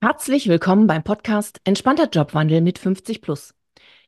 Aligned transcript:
Herzlich 0.00 0.48
willkommen 0.48 0.86
beim 0.86 1.02
Podcast 1.02 1.60
Entspannter 1.64 2.08
Jobwandel 2.08 2.60
mit 2.60 2.78
50 2.78 3.20
plus. 3.20 3.52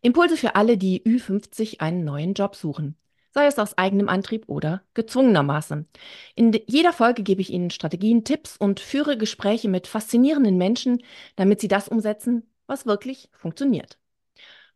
Impulse 0.02 0.36
für 0.36 0.54
alle, 0.54 0.78
die 0.78 1.02
Ü50 1.02 1.80
einen 1.80 2.04
neuen 2.04 2.34
Job 2.34 2.54
suchen, 2.54 2.96
sei 3.32 3.46
es 3.46 3.58
aus 3.58 3.76
eigenem 3.76 4.08
Antrieb 4.08 4.44
oder 4.46 4.84
gezwungenermaßen. 4.94 5.88
In 6.36 6.56
jeder 6.68 6.92
Folge 6.92 7.24
gebe 7.24 7.40
ich 7.40 7.50
Ihnen 7.50 7.70
Strategien, 7.70 8.22
Tipps 8.22 8.56
und 8.56 8.78
führe 8.78 9.18
Gespräche 9.18 9.68
mit 9.68 9.88
faszinierenden 9.88 10.56
Menschen, 10.56 11.02
damit 11.34 11.60
Sie 11.60 11.66
das 11.66 11.88
umsetzen, 11.88 12.48
was 12.68 12.86
wirklich 12.86 13.28
funktioniert. 13.32 13.98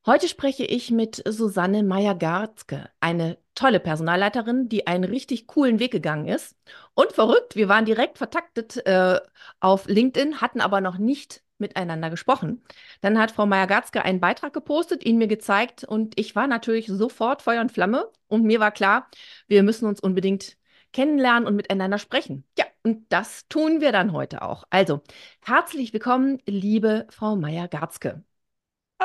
Heute 0.06 0.26
spreche 0.26 0.64
ich 0.64 0.90
mit 0.90 1.22
Susanne 1.28 1.84
Meyer-Garzke, 1.84 2.90
eine 2.98 3.38
tolle 3.54 3.80
Personalleiterin, 3.80 4.68
die 4.68 4.86
einen 4.86 5.04
richtig 5.04 5.46
coolen 5.46 5.78
Weg 5.78 5.92
gegangen 5.92 6.28
ist. 6.28 6.56
Und 6.94 7.12
verrückt, 7.12 7.56
wir 7.56 7.68
waren 7.68 7.84
direkt 7.84 8.18
vertaktet 8.18 8.84
äh, 8.86 9.20
auf 9.60 9.86
LinkedIn, 9.86 10.40
hatten 10.40 10.60
aber 10.60 10.80
noch 10.80 10.98
nicht 10.98 11.42
miteinander 11.58 12.10
gesprochen. 12.10 12.62
Dann 13.00 13.18
hat 13.18 13.30
Frau 13.30 13.46
Meyer-Garzke 13.46 14.04
einen 14.04 14.20
Beitrag 14.20 14.52
gepostet, 14.52 15.04
ihn 15.04 15.18
mir 15.18 15.28
gezeigt 15.28 15.84
und 15.84 16.18
ich 16.18 16.34
war 16.34 16.46
natürlich 16.46 16.86
sofort 16.88 17.42
Feuer 17.42 17.60
und 17.60 17.72
Flamme 17.72 18.10
und 18.28 18.44
mir 18.44 18.60
war 18.60 18.72
klar, 18.72 19.08
wir 19.46 19.62
müssen 19.62 19.86
uns 19.86 20.00
unbedingt 20.00 20.56
kennenlernen 20.92 21.46
und 21.46 21.56
miteinander 21.56 21.98
sprechen. 21.98 22.44
Ja, 22.58 22.64
und 22.82 23.06
das 23.10 23.48
tun 23.48 23.80
wir 23.80 23.92
dann 23.92 24.12
heute 24.12 24.42
auch. 24.42 24.64
Also, 24.70 25.02
herzlich 25.42 25.92
willkommen, 25.92 26.40
liebe 26.46 27.06
Frau 27.10 27.36
Meyer-Garzke. 27.36 28.24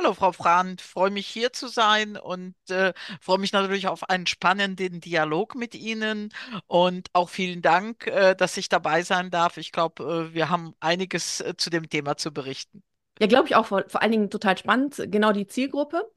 Hallo, 0.01 0.13
Frau 0.13 0.31
Brandt, 0.31 0.79
freue 0.79 1.09
mich 1.09 1.27
hier 1.27 1.51
zu 1.51 1.67
sein 1.67 2.15
und 2.15 2.55
äh, 2.69 2.93
freue 3.19 3.37
mich 3.37 3.51
natürlich 3.51 3.89
auf 3.89 4.09
einen 4.09 4.27
spannenden 4.27 5.01
Dialog 5.01 5.55
mit 5.55 5.75
Ihnen 5.75 6.29
und 6.67 7.09
auch 7.11 7.27
vielen 7.27 7.61
Dank, 7.61 8.07
äh, 8.07 8.33
dass 8.33 8.55
ich 8.55 8.69
dabei 8.69 9.01
sein 9.01 9.29
darf. 9.29 9.57
Ich 9.57 9.73
glaube, 9.73 10.29
äh, 10.31 10.33
wir 10.33 10.49
haben 10.49 10.73
einiges 10.79 11.41
äh, 11.41 11.53
zu 11.57 11.69
dem 11.69 11.89
Thema 11.89 12.15
zu 12.15 12.31
berichten. 12.31 12.81
Ja, 13.19 13.27
glaube 13.27 13.47
ich 13.49 13.57
auch 13.57 13.65
vor, 13.65 13.83
vor 13.89 14.01
allen 14.01 14.13
Dingen 14.13 14.29
total 14.29 14.57
spannend, 14.57 15.05
genau 15.07 15.33
die 15.33 15.47
Zielgruppe. 15.47 16.09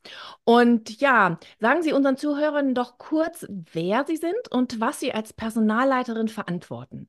Und 0.44 1.00
ja, 1.00 1.41
sagen 1.58 1.83
Sie 1.83 1.92
unseren 1.92 2.17
Zuhörern 2.17 2.77
doch 2.77 2.98
kurz, 2.98 3.44
wer 3.48 4.05
Sie 4.06 4.17
sind 4.17 4.48
und 4.52 4.78
was 4.80 5.00
Sie 5.00 5.12
als 5.12 5.33
Personalleiterin 5.33 6.28
verantworten. 6.28 7.08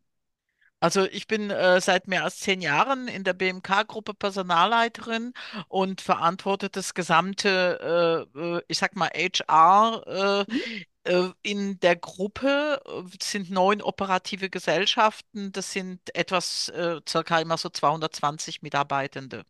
Also 0.84 1.06
ich 1.06 1.28
bin 1.28 1.50
äh, 1.50 1.80
seit 1.80 2.10
mehr 2.10 2.26
als 2.26 2.40
zehn 2.40 2.60
Jahren 2.62 3.08
in 3.08 3.24
der 3.24 3.34
BMK-Gruppe 3.34 4.14
Personalleiterin 4.14 5.34
und 5.70 6.02
verantworte 6.02 6.70
das 6.70 6.94
gesamte, 6.94 8.28
äh, 8.36 8.40
äh, 8.58 8.62
ich 8.68 8.80
sag 8.80 8.96
mal, 8.98 9.10
HR. 9.10 10.46
Äh, 10.50 10.54
äh, 11.06 11.32
in 11.42 11.80
der 11.80 11.96
Gruppe 11.96 12.82
äh, 12.86 13.18
sind 13.22 13.50
neun 13.50 13.82
operative 13.82 14.50
Gesellschaften. 14.50 15.54
Das 15.54 15.72
sind 15.72 16.00
etwas, 16.16 16.68
äh, 16.70 17.00
circa 17.08 17.40
immer 17.40 17.58
so 17.58 17.70
220 17.70 18.62
Mitarbeitende. 18.62 19.46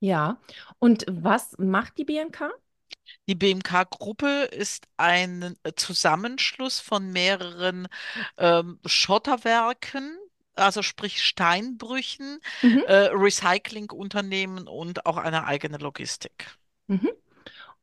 Ja, 0.00 0.40
und 0.78 1.04
was 1.08 1.56
macht 1.58 1.98
die 1.98 2.04
BMK? 2.04 2.52
Die 3.28 3.34
BMK-Gruppe 3.34 4.44
ist 4.50 4.86
ein 4.96 5.56
Zusammenschluss 5.76 6.80
von 6.80 7.10
mehreren 7.12 7.88
ähm, 8.38 8.80
Schotterwerken, 8.86 10.17
also 10.58 10.82
sprich 10.82 11.22
Steinbrüchen, 11.22 12.38
Mhm. 12.62 12.84
äh, 12.86 13.08
Recyclingunternehmen 13.12 14.68
und 14.68 15.06
auch 15.06 15.16
eine 15.16 15.44
eigene 15.46 15.78
Logistik. 15.78 16.58
Mhm. 16.86 17.10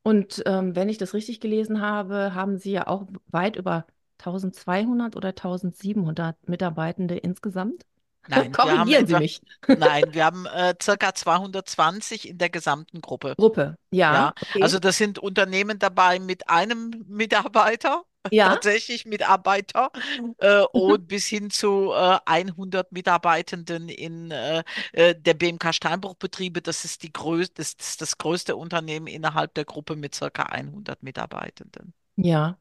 Und 0.04 0.44
ähm, 0.46 0.76
wenn 0.76 0.90
ich 0.90 0.98
das 1.00 1.14
richtig 1.14 1.40
gelesen 1.42 1.82
habe, 1.82 2.34
haben 2.36 2.58
Sie 2.58 2.72
ja 2.72 2.88
auch 2.88 3.08
weit 3.28 3.56
über 3.58 3.86
1200 4.18 5.16
oder 5.16 5.36
1700 5.36 6.48
Mitarbeitende 6.50 7.18
insgesamt. 7.18 7.86
Nein, 8.28 8.58
wir 8.62 8.78
haben 8.78 8.88
Korrigieren 8.88 9.08
Sie 9.08 9.16
mich. 9.16 9.42
nein, 9.74 10.14
wir 10.14 10.26
haben 10.26 10.46
äh, 10.48 10.76
circa 10.82 11.14
220 11.14 12.30
in 12.30 12.38
der 12.38 12.50
gesamten 12.50 13.02
Gruppe. 13.02 13.38
Gruppe. 13.38 13.78
Ja, 13.92 14.14
Ja, 14.14 14.34
okay. 14.42 14.60
also 14.62 14.80
das 14.80 14.98
sind 14.98 15.20
Unternehmen 15.20 15.80
dabei 15.80 16.20
mit 16.20 16.50
einem 16.50 17.06
Mitarbeiter, 17.08 18.04
Ja. 18.32 18.62
tatsächlich 18.66 19.06
Mitarbeiter, 19.06 19.92
äh, 20.40 20.62
Mhm. 20.74 20.74
und 20.74 21.08
bis 21.08 21.28
hin 21.28 21.50
zu 21.50 21.92
äh, 21.94 22.20
100 22.26 22.92
Mitarbeitenden 22.92 23.90
in 23.90 24.32
äh, 24.32 24.64
äh, 24.94 25.16
der 25.16 25.34
BMK 25.34 25.74
Steinbruchbetriebe. 25.74 26.62
Das 26.62 26.86
ist 26.86 27.04
die 27.04 27.14
größ 27.14 27.54
das, 27.54 27.78
das, 27.78 27.90
ist 27.90 28.02
das 28.02 28.18
größte 28.18 28.56
Unternehmen 28.56 29.08
innerhalb 29.08 29.54
der 29.56 29.66
Gruppe 29.66 29.96
mit 29.96 30.16
circa 30.16 30.44
100 30.44 31.04
Mitarbeitenden. 31.04 31.94
Ja. 32.16 32.58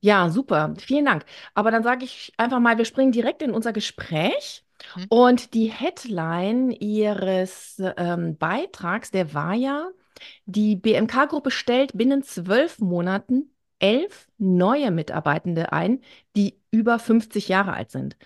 Ja, 0.00 0.30
super. 0.30 0.74
Vielen 0.78 1.06
Dank. 1.06 1.26
Aber 1.54 1.70
dann 1.72 1.82
sage 1.84 2.04
ich 2.04 2.32
einfach 2.38 2.60
mal, 2.60 2.78
wir 2.78 2.86
springen 2.86 3.12
direkt 3.12 3.42
in 3.42 3.52
unser 3.52 3.72
Gespräch. 3.74 4.64
Hm? 4.94 5.08
Und 5.08 5.54
die 5.54 5.68
Headline 5.72 6.70
Ihres 6.72 7.82
ähm, 7.98 8.38
Beitrags, 8.38 9.10
der 9.12 9.34
war 9.34 9.54
ja, 9.54 9.88
die 10.46 10.76
BMK-Gruppe 10.76 11.50
stellt 11.52 11.92
binnen 11.96 12.22
zwölf 12.24 12.78
Monaten 12.80 13.50
elf 13.78 14.28
neue 14.38 14.90
Mitarbeitende 14.90 15.72
ein, 15.72 16.00
die 16.36 16.58
über 16.70 16.98
50 16.98 17.48
Jahre 17.48 17.72
alt 17.72 17.90
sind. 17.90 18.16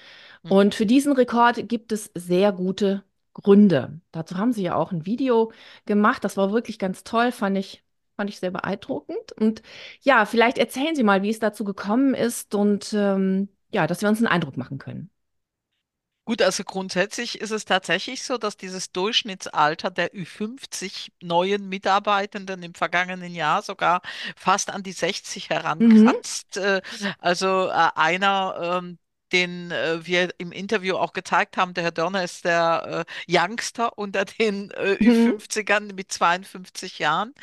Hm. 0.42 0.52
Und 0.52 0.74
für 0.74 0.86
diesen 0.86 1.12
Rekord 1.12 1.68
gibt 1.68 1.92
es 1.92 2.10
sehr 2.14 2.52
gute 2.52 3.04
Gründe. 3.34 4.00
Dazu 4.12 4.36
haben 4.36 4.52
Sie 4.52 4.62
ja 4.62 4.74
auch 4.74 4.92
ein 4.92 5.06
Video 5.06 5.52
gemacht. 5.86 6.24
Das 6.24 6.36
war 6.36 6.52
wirklich 6.52 6.78
ganz 6.78 7.04
toll, 7.04 7.32
fand 7.32 7.56
ich, 7.58 7.82
fand 8.16 8.30
ich 8.30 8.38
sehr 8.40 8.50
beeindruckend. 8.50 9.32
Und 9.32 9.62
ja, 10.02 10.26
vielleicht 10.26 10.58
erzählen 10.58 10.94
Sie 10.94 11.02
mal, 11.02 11.22
wie 11.22 11.30
es 11.30 11.38
dazu 11.38 11.64
gekommen 11.64 12.14
ist 12.14 12.54
und 12.54 12.92
ähm, 12.94 13.48
ja, 13.72 13.86
dass 13.86 14.02
wir 14.02 14.08
uns 14.08 14.18
einen 14.18 14.26
Eindruck 14.28 14.56
machen 14.56 14.78
können. 14.78 15.10
Gut, 16.24 16.40
also 16.40 16.62
grundsätzlich 16.62 17.40
ist 17.40 17.50
es 17.50 17.64
tatsächlich 17.64 18.22
so, 18.22 18.38
dass 18.38 18.56
dieses 18.56 18.92
Durchschnittsalter 18.92 19.90
der 19.90 20.14
Ü50 20.14 21.10
neuen 21.20 21.68
Mitarbeitenden 21.68 22.62
im 22.62 22.74
vergangenen 22.74 23.34
Jahr 23.34 23.60
sogar 23.62 24.02
fast 24.36 24.70
an 24.70 24.84
die 24.84 24.92
60 24.92 25.48
Mhm. 25.78 26.22
herankratzt. 26.28 26.56
Äh, 26.58 26.80
Also 27.18 27.68
äh, 27.68 27.90
einer, 27.96 28.80
ähm, 28.84 28.98
den 29.32 29.70
äh, 29.70 30.04
wir 30.06 30.30
im 30.38 30.52
Interview 30.52 30.96
auch 30.96 31.12
gezeigt 31.12 31.56
haben, 31.56 31.74
der 31.74 31.84
Herr 31.84 31.90
Dörner 31.92 32.22
ist 32.24 32.44
der 32.44 33.06
äh, 33.28 33.32
Youngster 33.38 33.96
unter 33.98 34.24
den 34.24 34.70
äh, 34.72 34.96
Mhm. 35.00 35.38
Ü50ern 35.38 35.94
mit 35.94 36.12
52 36.12 36.98
Jahren. 36.98 37.34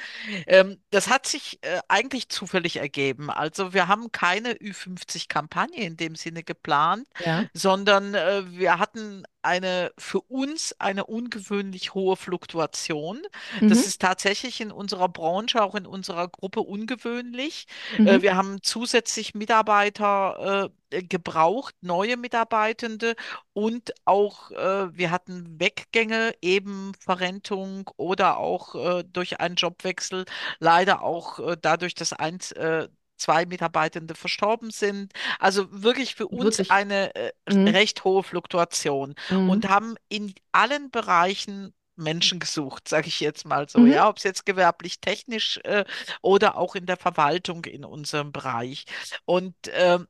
Ähm, 0.48 0.78
das 0.92 1.10
hat 1.10 1.26
sich 1.28 1.60
äh, 1.64 1.80
eigentlich 1.88 2.30
zufällig 2.30 2.78
ergeben. 2.78 3.30
Also 3.30 3.74
wir 3.74 3.88
haben 3.88 4.12
keine 4.12 4.54
Ü50-Kampagne 4.56 5.84
in 5.86 5.98
dem 5.98 6.16
Sinne 6.16 6.44
geplant, 6.44 7.08
Ja. 7.18 7.50
sondern 7.54 8.14
äh, 8.16 8.44
wir 8.52 8.80
hatten 8.80 9.24
eine 9.42 9.92
für 9.98 10.22
uns 10.22 10.76
eine 10.80 11.06
ungewöhnlich 11.06 11.94
hohe 11.94 12.18
Fluktuation. 12.18 13.22
Das 13.68 13.84
Mhm. 13.84 13.86
ist 13.86 14.02
tatsächlich 14.02 14.60
in 14.62 14.72
unserer 14.72 15.08
Branche, 15.10 15.64
auch 15.64 15.76
in 15.76 15.86
unserer 15.86 16.28
Gruppe 16.28 16.62
ungewöhnlich. 16.62 17.66
Äh, 18.04 18.20
Mhm. 18.20 18.22
wir 18.22 18.36
haben 18.36 18.62
zusätzlich 18.64 19.34
Mitarbeiter 19.36 20.66
äh, 20.66 20.78
gebraucht, 20.90 21.76
neue 21.82 22.18
Mitarbeitende 22.18 23.16
und 23.54 23.94
auch 24.06 24.52
äh, 24.52 24.96
wir 24.96 25.12
hatten 25.12 25.60
Weggänge, 25.60 26.34
eben 26.42 26.94
Verrentung 27.00 27.90
oder 27.98 28.38
auch 28.38 28.76
äh, 28.76 29.04
durch 29.04 29.40
einen 29.40 29.56
Jobwechsel, 29.56 30.26
leider 30.60 31.02
auch 31.04 31.40
äh, 31.40 31.58
dadurch, 31.62 31.96
dass 31.96 32.14
eins 32.14 32.52
äh, 32.54 32.88
zwei 33.18 33.46
Mitarbeitende 33.46 34.16
verstorben 34.16 34.72
sind. 34.72 35.12
Also 35.40 35.68
wirklich 35.72 36.16
für 36.16 36.28
uns 36.28 36.62
Wirklich. 36.62 36.70
eine 36.70 37.14
äh, 37.16 37.32
Mhm. 37.50 37.66
recht 37.70 38.04
hohe 38.04 38.24
Fluktuation 38.24 39.16
und 39.46 39.68
Mhm. 39.68 39.70
haben 39.70 39.96
in 40.10 40.34
allen 40.52 40.90
Bereichen 40.92 41.74
Menschen 41.96 42.40
gesucht, 42.40 42.88
sage 42.88 43.08
ich 43.10 43.20
jetzt 43.20 43.46
mal 43.46 43.68
so, 43.68 43.86
Mhm. 43.86 43.86
ja, 43.86 44.08
ob 44.08 44.18
es 44.18 44.24
jetzt 44.24 44.46
gewerblich, 44.46 45.02
technisch 45.02 45.58
äh, 45.66 45.84
oder 46.22 46.58
auch 46.58 46.76
in 46.76 46.86
der 46.86 46.96
Verwaltung 46.98 47.66
in 47.66 47.84
unserem 47.84 48.32
Bereich. 48.32 48.86
Und 49.26 49.56
ähm, 49.74 50.08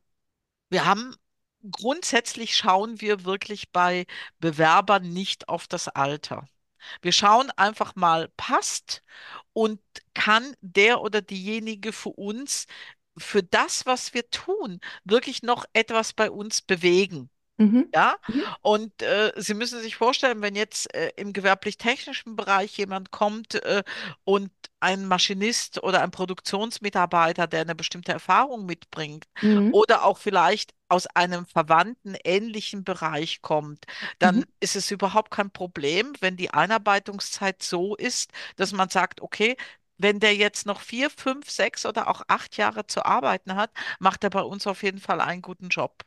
wir 0.70 0.86
haben 0.86 1.16
grundsätzlich 1.72 2.56
schauen 2.56 3.02
wir 3.02 3.26
wirklich 3.26 3.72
bei 3.72 4.06
Bewerbern 4.40 5.10
nicht 5.10 5.50
auf 5.50 5.68
das 5.68 5.88
Alter. 5.90 6.48
Wir 7.02 7.12
schauen 7.12 7.52
einfach 7.52 7.96
mal, 7.96 8.30
passt 8.38 9.04
und 9.54 9.82
kann 10.14 10.56
der 10.62 11.02
oder 11.02 11.22
diejenige 11.22 11.92
für 11.94 12.10
uns, 12.10 12.68
für 13.18 13.44
das, 13.44 13.86
was 13.86 14.14
wir 14.14 14.30
tun, 14.30 14.80
wirklich 15.04 15.44
noch 15.44 15.66
etwas 15.74 16.14
bei 16.14 16.32
uns 16.32 16.62
bewegen. 16.62 17.30
Mhm. 17.60 17.94
Ja, 17.96 18.18
Mhm. 18.28 18.56
und 18.62 19.02
äh, 19.02 19.32
Sie 19.38 19.56
müssen 19.56 19.82
sich 19.82 19.96
vorstellen, 19.96 20.42
wenn 20.44 20.56
jetzt 20.56 20.94
äh, 20.94 21.10
im 21.16 21.34
gewerblich-technischen 21.34 22.36
Bereich 22.36 22.78
jemand 22.78 23.10
kommt 23.12 23.56
äh, 23.56 23.84
und 24.26 24.52
ein 24.80 25.08
Maschinist 25.08 25.82
oder 25.82 26.02
ein 26.04 26.12
Produktionsmitarbeiter, 26.12 27.48
der 27.48 27.62
eine 27.62 27.74
bestimmte 27.76 28.12
Erfahrung 28.12 28.66
mitbringt 28.68 29.26
Mhm. 29.42 29.72
oder 29.72 30.04
auch 30.06 30.20
vielleicht 30.20 30.74
aus 30.88 31.08
einem 31.08 31.48
verwandten 31.48 32.16
ähnlichen 32.24 32.84
Bereich 32.84 33.42
kommt, 33.42 33.86
Mhm. 34.06 34.20
dann 34.20 34.46
ist 34.60 34.76
es 34.76 34.92
überhaupt 34.92 35.32
kein 35.32 35.50
Problem, 35.52 36.14
wenn 36.20 36.38
die 36.38 36.52
Einarbeitungszeit 36.52 37.64
so 37.64 37.96
ist, 37.96 38.32
dass 38.56 38.72
man 38.72 38.90
sagt, 38.90 39.22
okay, 39.22 39.58
wenn 39.98 40.20
der 40.20 40.36
jetzt 40.36 40.66
noch 40.66 40.82
vier, 40.82 41.10
fünf, 41.10 41.50
sechs 41.50 41.86
oder 41.86 42.08
auch 42.08 42.22
acht 42.28 42.56
Jahre 42.58 42.86
zu 42.88 43.04
arbeiten 43.06 43.56
hat, 43.56 43.72
macht 44.00 44.24
er 44.24 44.30
bei 44.30 44.42
uns 44.42 44.68
auf 44.68 44.84
jeden 44.84 45.00
Fall 45.00 45.22
einen 45.22 45.42
guten 45.42 45.70
Job. 45.70 46.04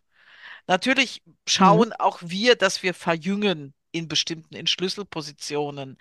Natürlich 0.66 1.22
Mhm. 1.58 1.82
schauen 1.82 1.92
auch 1.92 2.18
wir, 2.22 2.56
dass 2.56 2.82
wir 2.82 2.94
verjüngen. 2.94 3.74
in 3.94 4.08
bestimmten, 4.08 4.54
in 4.54 4.66
Schlüsselpositionen. 4.66 5.98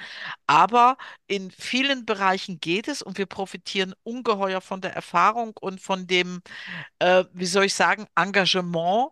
Aber 0.48 0.98
in 1.28 1.52
vielen 1.52 2.06
Bereichen 2.06 2.62
geht 2.62 2.88
es 2.88 3.02
und 3.02 3.18
wir 3.18 3.26
profitieren 3.26 3.94
ungeheuer 4.04 4.62
von 4.62 4.80
der 4.80 4.94
Erfahrung 4.96 5.58
und 5.60 5.82
von 5.82 6.08
dem, 6.08 6.42
äh, 7.00 7.26
wie 7.34 7.46
soll 7.46 7.66
ich 7.66 7.74
sagen, 7.74 8.08
Engagement 8.16 9.12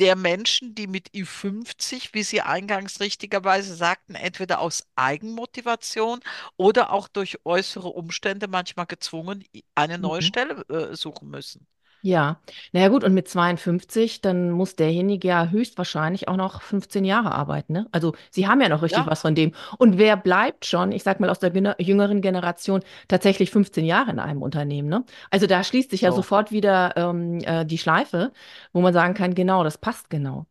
der 0.00 0.16
Menschen, 0.16 0.74
die 0.74 0.86
mit 0.86 1.10
Ü50, 1.14 2.14
wie 2.14 2.22
Sie 2.22 2.40
eingangs 2.42 3.00
richtigerweise 3.00 3.74
sagten, 3.74 4.14
entweder 4.14 4.60
aus 4.60 4.86
Eigenmotivation 4.96 6.20
oder 6.56 6.92
auch 6.92 7.08
durch 7.08 7.38
äußere 7.44 7.88
Umstände 7.88 8.48
manchmal 8.48 8.86
gezwungen, 8.86 9.44
eine 9.74 9.98
neue 9.98 10.22
Mhm. 10.22 10.22
Stelle 10.22 10.64
äh, 10.68 10.96
suchen 10.96 11.28
müssen. 11.30 11.66
Ja, 12.02 12.40
naja 12.72 12.88
gut, 12.88 13.04
und 13.04 13.12
mit 13.12 13.28
52, 13.28 14.22
dann 14.22 14.50
muss 14.50 14.74
derjenige 14.74 15.28
ja 15.28 15.48
höchstwahrscheinlich 15.48 16.28
auch 16.28 16.36
noch 16.36 16.62
15 16.62 17.04
Jahre 17.04 17.32
arbeiten, 17.32 17.74
ne? 17.74 17.88
Also 17.92 18.14
sie 18.30 18.48
haben 18.48 18.60
ja 18.62 18.70
noch 18.70 18.80
richtig 18.82 19.04
Ja, 19.04 19.10
was 19.10 19.20
von 19.20 19.34
dem. 19.34 19.52
Und 19.76 19.98
wer 19.98 20.16
bleibt 20.16 20.64
schon, 20.64 20.92
ich 20.92 21.02
sag 21.02 21.20
mal 21.20 21.28
aus 21.28 21.40
der 21.40 21.52
jüngeren 21.78 22.22
Generation, 22.22 22.80
tatsächlich 23.08 23.50
15 23.50 23.84
Jahre 23.84 24.10
in 24.12 24.18
einem 24.18 24.40
Unternehmen, 24.42 24.88
ne? 24.88 25.04
Also 25.30 25.46
da 25.46 25.62
schließt 25.62 25.90
sich 25.90 26.00
ja 26.00 26.10
so. 26.10 26.16
sofort 26.16 26.52
wieder 26.52 26.96
ähm, 26.96 27.38
äh, 27.44 27.66
die 27.66 27.78
Schleife, 27.78 28.32
wo 28.72 28.80
man 28.80 28.94
sagen 28.94 29.12
kann, 29.14 29.34
genau, 29.34 29.62
das 29.62 29.76
passt 29.76 30.08
genau. 30.08 30.46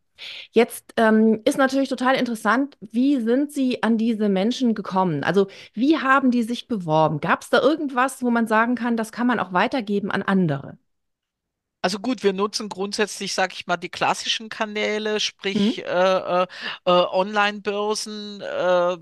Jetzt 0.52 0.92
ähm, 0.96 1.40
ist 1.44 1.58
natürlich 1.58 1.88
total 1.88 2.14
interessant, 2.16 2.76
wie 2.80 3.20
sind 3.20 3.52
Sie 3.52 3.82
an 3.82 3.96
diese 3.98 4.28
Menschen 4.28 4.74
gekommen? 4.74 5.24
Also 5.24 5.46
wie 5.74 5.98
haben 5.98 6.30
die 6.30 6.42
sich 6.42 6.68
beworben? 6.68 7.20
Gab 7.20 7.42
es 7.42 7.50
da 7.50 7.60
irgendwas, 7.60 8.22
wo 8.22 8.30
man 8.30 8.46
sagen 8.46 8.74
kann, 8.74 8.96
das 8.96 9.12
kann 9.12 9.26
man 9.26 9.40
auch 9.40 9.52
weitergeben 9.52 10.10
an 10.10 10.22
andere? 10.22 10.78
Also 11.82 11.98
gut, 11.98 12.22
wir 12.22 12.32
nutzen 12.34 12.68
grundsätzlich, 12.68 13.32
sage 13.32 13.54
ich 13.54 13.66
mal, 13.66 13.76
die 13.78 13.88
klassischen 13.88 14.48
Kanäle, 14.50 15.18
Mhm. 15.54 15.70
sprich 15.70 15.78
äh, 15.78 15.82
äh, 16.42 16.46
äh, 16.84 16.90
Online-Börsen, 16.90 18.40
äh, 18.42 18.96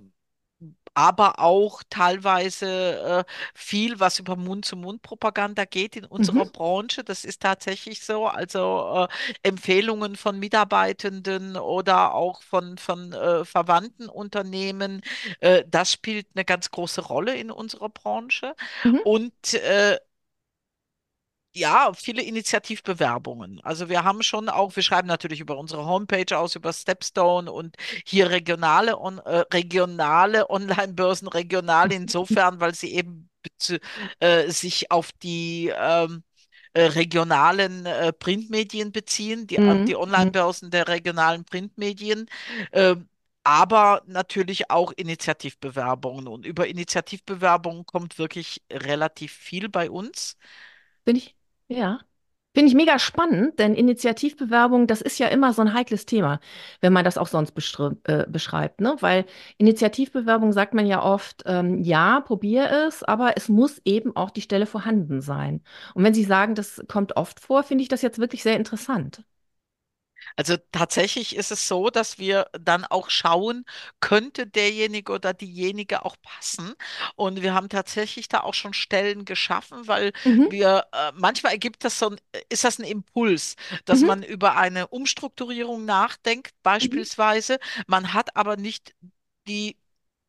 aber 0.94 1.38
auch 1.38 1.82
teilweise 1.90 3.24
äh, 3.28 3.32
viel, 3.54 4.00
was 4.00 4.18
über 4.18 4.34
Mund-zu-Mund-Propaganda 4.36 5.64
geht 5.64 5.94
in 5.96 6.04
unserer 6.04 6.44
Mhm. 6.44 6.50
Branche. 6.52 7.04
Das 7.04 7.24
ist 7.24 7.40
tatsächlich 7.42 8.04
so. 8.04 8.26
Also 8.26 9.06
äh, 9.08 9.48
Empfehlungen 9.48 10.16
von 10.16 10.38
Mitarbeitenden 10.40 11.56
oder 11.56 12.14
auch 12.14 12.42
von, 12.42 12.78
von 12.78 13.12
äh, 13.12 13.44
verwandten 13.44 14.08
Unternehmen, 14.08 15.02
äh, 15.40 15.64
das 15.68 15.92
spielt 15.92 16.26
eine 16.34 16.44
ganz 16.44 16.70
große 16.72 17.02
Rolle 17.02 17.36
in 17.36 17.50
unserer 17.52 17.90
Branche. 17.90 18.54
Mhm. 18.84 19.02
Und 19.02 19.54
äh, 19.54 19.98
ja, 21.54 21.92
viele 21.94 22.22
Initiativbewerbungen. 22.22 23.60
Also 23.64 23.88
wir 23.88 24.04
haben 24.04 24.22
schon 24.22 24.48
auch, 24.48 24.76
wir 24.76 24.82
schreiben 24.82 25.08
natürlich 25.08 25.40
über 25.40 25.58
unsere 25.58 25.86
Homepage 25.86 26.36
aus, 26.38 26.54
über 26.54 26.72
Stepstone 26.72 27.50
und 27.50 27.76
hier 28.06 28.30
regionale, 28.30 28.98
on, 28.98 29.18
äh, 29.18 29.44
regionale 29.52 30.50
Online-Börsen, 30.50 31.26
regional 31.28 31.90
insofern, 31.92 32.60
weil 32.60 32.74
sie 32.74 32.94
eben 32.94 33.28
äh, 34.20 34.50
sich 34.50 34.90
auf 34.90 35.12
die 35.12 35.72
ähm, 35.76 36.22
äh, 36.74 36.82
regionalen 36.84 37.86
äh, 37.86 38.12
Printmedien 38.12 38.92
beziehen, 38.92 39.46
die, 39.46 39.62
an 39.62 39.84
die 39.84 39.96
Mhm. 39.96 39.98
Mhm. 40.14 40.36
Online-Börsen 40.36 40.70
der 40.70 40.88
regionalen 40.88 41.44
Printmedien. 41.44 42.26
Ähm, 42.72 43.08
aber 43.44 44.02
natürlich 44.06 44.70
auch 44.70 44.92
Initiativbewerbungen. 44.92 46.28
Und 46.28 46.44
über 46.46 46.66
Initiativbewerbungen 46.68 47.86
kommt 47.86 48.18
wirklich 48.18 48.62
relativ 48.70 49.32
viel 49.32 49.68
bei 49.70 49.90
uns. 49.90 50.36
Finde 51.04 51.18
ich, 51.20 51.36
ja. 51.68 52.00
Finde 52.54 52.70
ich 52.70 52.74
mega 52.74 52.98
spannend, 52.98 53.58
denn 53.60 53.74
Initiativbewerbung, 53.76 54.88
das 54.88 55.02
ist 55.02 55.18
ja 55.20 55.28
immer 55.28 55.52
so 55.54 55.62
ein 55.62 55.74
heikles 55.74 56.06
Thema, 56.06 56.40
wenn 56.80 56.92
man 56.92 57.04
das 57.04 57.18
auch 57.18 57.28
sonst 57.28 57.52
äh, 58.04 58.26
beschreibt, 58.28 58.80
ne? 58.80 58.96
Weil 59.00 59.26
Initiativbewerbung 59.58 60.52
sagt 60.52 60.74
man 60.74 60.86
ja 60.86 61.02
oft, 61.04 61.44
ähm, 61.46 61.82
ja, 61.84 62.20
probier 62.22 62.70
es, 62.88 63.04
aber 63.04 63.36
es 63.36 63.48
muss 63.48 63.80
eben 63.84 64.16
auch 64.16 64.30
die 64.30 64.42
Stelle 64.42 64.66
vorhanden 64.66 65.20
sein. 65.22 65.62
Und 65.94 66.04
wenn 66.04 66.14
Sie 66.14 66.24
sagen, 66.24 66.56
das 66.56 66.82
kommt 66.88 67.16
oft 67.16 67.40
vor, 67.40 67.62
finde 67.62 67.82
ich 67.82 67.88
das 67.88 68.02
jetzt 68.02 68.18
wirklich 68.18 68.42
sehr 68.42 68.56
interessant. 68.56 69.22
Also 70.36 70.56
tatsächlich 70.72 71.36
ist 71.36 71.50
es 71.50 71.68
so, 71.68 71.90
dass 71.90 72.18
wir 72.18 72.46
dann 72.52 72.84
auch 72.84 73.10
schauen, 73.10 73.64
könnte 74.00 74.46
derjenige 74.46 75.12
oder 75.12 75.34
diejenige 75.34 76.04
auch 76.04 76.16
passen. 76.22 76.74
Und 77.16 77.42
wir 77.42 77.54
haben 77.54 77.68
tatsächlich 77.68 78.28
da 78.28 78.40
auch 78.40 78.54
schon 78.54 78.72
Stellen 78.74 79.24
geschaffen, 79.24 79.86
weil 79.88 80.12
Mhm. 80.24 80.48
wir 80.48 80.86
äh, 80.92 81.12
manchmal 81.14 81.52
ergibt 81.52 81.84
das 81.84 81.98
so 81.98 82.10
ein, 82.10 82.16
ist 82.48 82.64
das 82.64 82.78
ein 82.78 82.84
Impuls, 82.84 83.56
dass 83.84 84.02
Mhm. 84.02 84.06
man 84.06 84.22
über 84.22 84.56
eine 84.56 84.88
Umstrukturierung 84.88 85.84
nachdenkt, 85.84 86.52
Mhm. 86.80 87.04
beispielsweise. 87.08 87.58
Man 87.86 88.12
hat 88.14 88.36
aber 88.36 88.56
nicht 88.56 88.94
die 89.46 89.76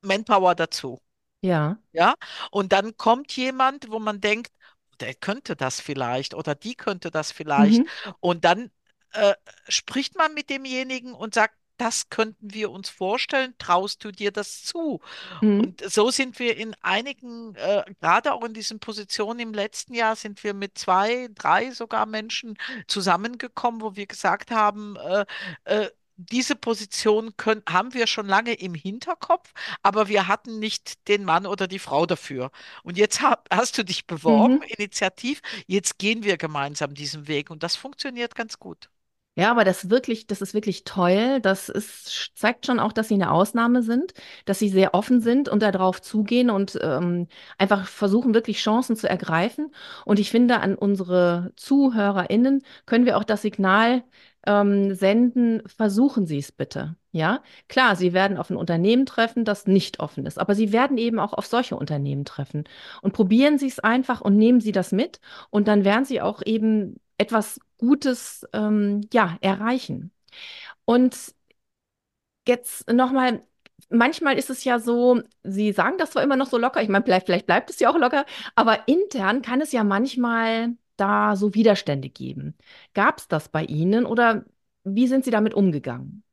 Manpower 0.01 0.55
dazu. 0.55 1.01
Ja. 1.41 1.79
Ja, 1.91 2.15
und 2.51 2.71
dann 2.71 2.97
kommt 2.97 3.31
jemand, 3.35 3.89
wo 3.89 3.99
man 3.99 4.21
denkt, 4.21 4.51
der 4.99 5.13
könnte 5.15 5.55
das 5.55 5.79
vielleicht 5.79 6.33
oder 6.35 6.53
die 6.55 6.75
könnte 6.75 7.09
das 7.11 7.31
vielleicht. 7.31 7.83
Mhm. 7.83 8.19
Und 8.19 8.45
dann 8.45 8.71
äh, 9.13 9.33
spricht 9.67 10.15
man 10.15 10.33
mit 10.33 10.49
demjenigen 10.49 11.13
und 11.13 11.33
sagt, 11.33 11.55
das 11.77 12.09
könnten 12.09 12.53
wir 12.53 12.71
uns 12.71 12.89
vorstellen, 12.89 13.55
traust 13.57 14.03
du 14.03 14.11
dir 14.11 14.31
das 14.31 14.63
zu? 14.63 14.99
Mhm. 15.41 15.59
Und 15.61 15.81
so 15.89 16.11
sind 16.11 16.37
wir 16.39 16.57
in 16.57 16.75
einigen, 16.81 17.55
äh, 17.55 17.83
gerade 18.01 18.33
auch 18.33 18.43
in 18.43 18.53
diesen 18.53 18.79
Positionen 18.79 19.39
im 19.39 19.53
letzten 19.53 19.93
Jahr, 19.93 20.15
sind 20.15 20.43
wir 20.43 20.53
mit 20.53 20.77
zwei, 20.77 21.29
drei 21.35 21.71
sogar 21.71 22.05
Menschen 22.05 22.57
zusammengekommen, 22.87 23.81
wo 23.81 23.95
wir 23.95 24.07
gesagt 24.07 24.51
haben, 24.51 24.95
äh, 24.97 25.25
äh, 25.65 25.89
diese 26.17 26.55
Position 26.55 27.37
können, 27.37 27.63
haben 27.67 27.93
wir 27.93 28.05
schon 28.05 28.27
lange 28.27 28.53
im 28.53 28.73
Hinterkopf 28.73 29.53
aber 29.83 30.07
wir 30.09 30.27
hatten 30.27 30.59
nicht 30.59 31.07
den 31.07 31.23
Mann 31.23 31.45
oder 31.45 31.67
die 31.67 31.79
Frau 31.79 32.05
dafür. 32.05 32.51
Und 32.83 32.97
jetzt 32.97 33.21
hab, 33.21 33.47
hast 33.53 33.77
du 33.77 33.83
dich 33.85 34.05
beworben, 34.07 34.57
Mhm. 34.57 34.63
initiativ, 34.67 35.41
jetzt 35.67 35.97
gehen 35.97 36.23
wir 36.23 36.37
gemeinsam 36.37 36.93
diesen 36.93 37.27
Weg 37.27 37.49
und 37.49 37.63
das 37.63 37.75
funktioniert 37.77 38.35
ganz 38.35 38.59
gut. 38.59 38.89
Ja, 39.39 39.51
aber 39.51 39.63
das 39.63 39.89
wirklich, 39.89 40.27
das 40.27 40.41
ist 40.41 40.53
wirklich 40.53 40.83
toll. 40.83 41.39
Das 41.39 41.69
ist, 41.69 42.31
zeigt 42.35 42.65
schon 42.65 42.77
auch, 42.77 42.91
dass 42.91 43.07
sie 43.07 43.13
eine 43.13 43.31
Ausnahme 43.31 43.83
sind, 43.83 44.13
dass 44.43 44.59
sie 44.59 44.67
sehr 44.67 44.93
offen 44.93 45.21
sind 45.21 45.47
und 45.47 45.63
darauf 45.63 46.01
zugehen 46.01 46.49
und 46.49 46.77
ähm, 46.81 47.27
einfach 47.57 47.87
versuchen, 47.87 48.33
wirklich 48.33 48.57
Chancen 48.59 48.97
zu 48.97 49.07
ergreifen. 49.07 49.73
Und 50.03 50.19
ich 50.19 50.29
finde, 50.29 50.59
an 50.59 50.75
unsere 50.75 51.53
ZuhörerInnen 51.55 52.63
können 52.85 53.05
wir 53.05 53.17
auch 53.17 53.23
das 53.23 53.41
Signal 53.41 54.03
ähm, 54.45 54.93
senden, 54.93 55.63
versuchen 55.67 56.25
Sie 56.25 56.39
es 56.39 56.51
bitte. 56.51 56.97
Ja, 57.13 57.41
klar, 57.69 57.95
Sie 57.95 58.11
werden 58.11 58.37
auf 58.37 58.49
ein 58.49 58.57
Unternehmen 58.57 59.05
treffen, 59.05 59.45
das 59.45 59.67
nicht 59.67 60.01
offen 60.01 60.25
ist, 60.25 60.37
aber 60.37 60.53
Sie 60.53 60.73
werden 60.73 60.97
eben 60.97 61.17
auch 61.17 61.31
auf 61.33 61.45
solche 61.45 61.77
Unternehmen 61.77 62.25
treffen. 62.25 62.65
Und 63.01 63.13
probieren 63.13 63.57
Sie 63.57 63.67
es 63.67 63.79
einfach 63.79 64.19
und 64.19 64.35
nehmen 64.35 64.59
Sie 64.59 64.73
das 64.73 64.91
mit. 64.91 65.21
Und 65.49 65.69
dann 65.69 65.85
werden 65.85 66.03
Sie 66.03 66.19
auch 66.21 66.41
eben 66.45 66.99
etwas 67.19 67.59
Gutes, 67.79 68.47
ähm, 68.53 69.01
ja, 69.13 69.37
erreichen. 69.41 70.11
Und 70.85 71.35
jetzt 72.47 72.89
nochmal, 72.91 73.41
manchmal 73.89 74.37
ist 74.37 74.49
es 74.49 74.63
ja 74.63 74.79
so, 74.79 75.21
Sie 75.43 75.71
sagen 75.71 75.97
das 75.97 76.11
zwar 76.11 76.23
immer 76.23 76.35
noch 76.35 76.47
so 76.49 76.57
locker, 76.57 76.81
ich 76.81 76.89
meine, 76.89 77.03
vielleicht, 77.05 77.25
vielleicht 77.27 77.45
bleibt 77.47 77.69
es 77.69 77.79
ja 77.79 77.89
auch 77.89 77.97
locker, 77.97 78.25
aber 78.55 78.87
intern 78.87 79.41
kann 79.41 79.61
es 79.61 79.71
ja 79.71 79.83
manchmal 79.83 80.75
da 80.97 81.35
so 81.35 81.53
Widerstände 81.53 82.09
geben. 82.09 82.55
Gab 82.93 83.19
es 83.19 83.27
das 83.27 83.49
bei 83.49 83.63
Ihnen 83.63 84.05
oder 84.05 84.45
wie 84.83 85.07
sind 85.07 85.25
Sie 85.25 85.31
damit 85.31 85.53
umgegangen? 85.53 86.23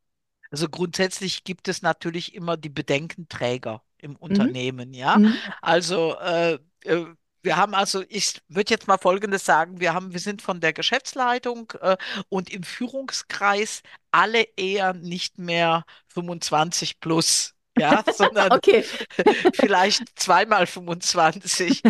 Also 0.51 0.69
grundsätzlich 0.69 1.45
gibt 1.45 1.69
es 1.69 1.83
natürlich 1.83 2.35
immer 2.35 2.57
die 2.57 2.69
Bedenkenträger 2.69 3.83
im 3.99 4.17
Mhm. 4.31 4.57
Unternehmen, 4.57 4.95
ja. 4.95 5.21
Mhm. 5.21 5.43
Also 5.61 6.17
äh, 6.21 6.59
äh, 6.85 7.07
wir 7.47 7.57
haben 7.57 7.75
also, 7.75 8.05
ich 8.09 8.43
würde 8.49 8.73
jetzt 8.73 8.89
mal 8.89 8.99
Folgendes 8.99 9.47
sagen, 9.47 9.81
wir 9.81 9.95
haben, 9.95 10.13
wir 10.13 10.21
sind 10.21 10.43
von 10.43 10.61
der 10.61 10.75
Geschäftsleitung 10.75 11.73
äh, 11.81 11.97
und 12.29 12.51
im 12.51 12.65
Führungskreis 12.65 13.83
alle 14.11 14.47
eher 14.57 14.93
nicht 14.93 15.39
mehr 15.39 15.85
25 16.09 17.01
plus. 17.01 17.55
Ja, 17.79 18.05
sondern 18.13 18.53
Okay. 18.53 18.85
vielleicht 19.55 20.19
zweimal 20.19 20.67
25 20.67 21.83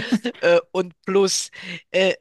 äh, 0.42 0.60
und 0.72 0.94
plus. 1.04 1.50
Äh, 1.90 2.14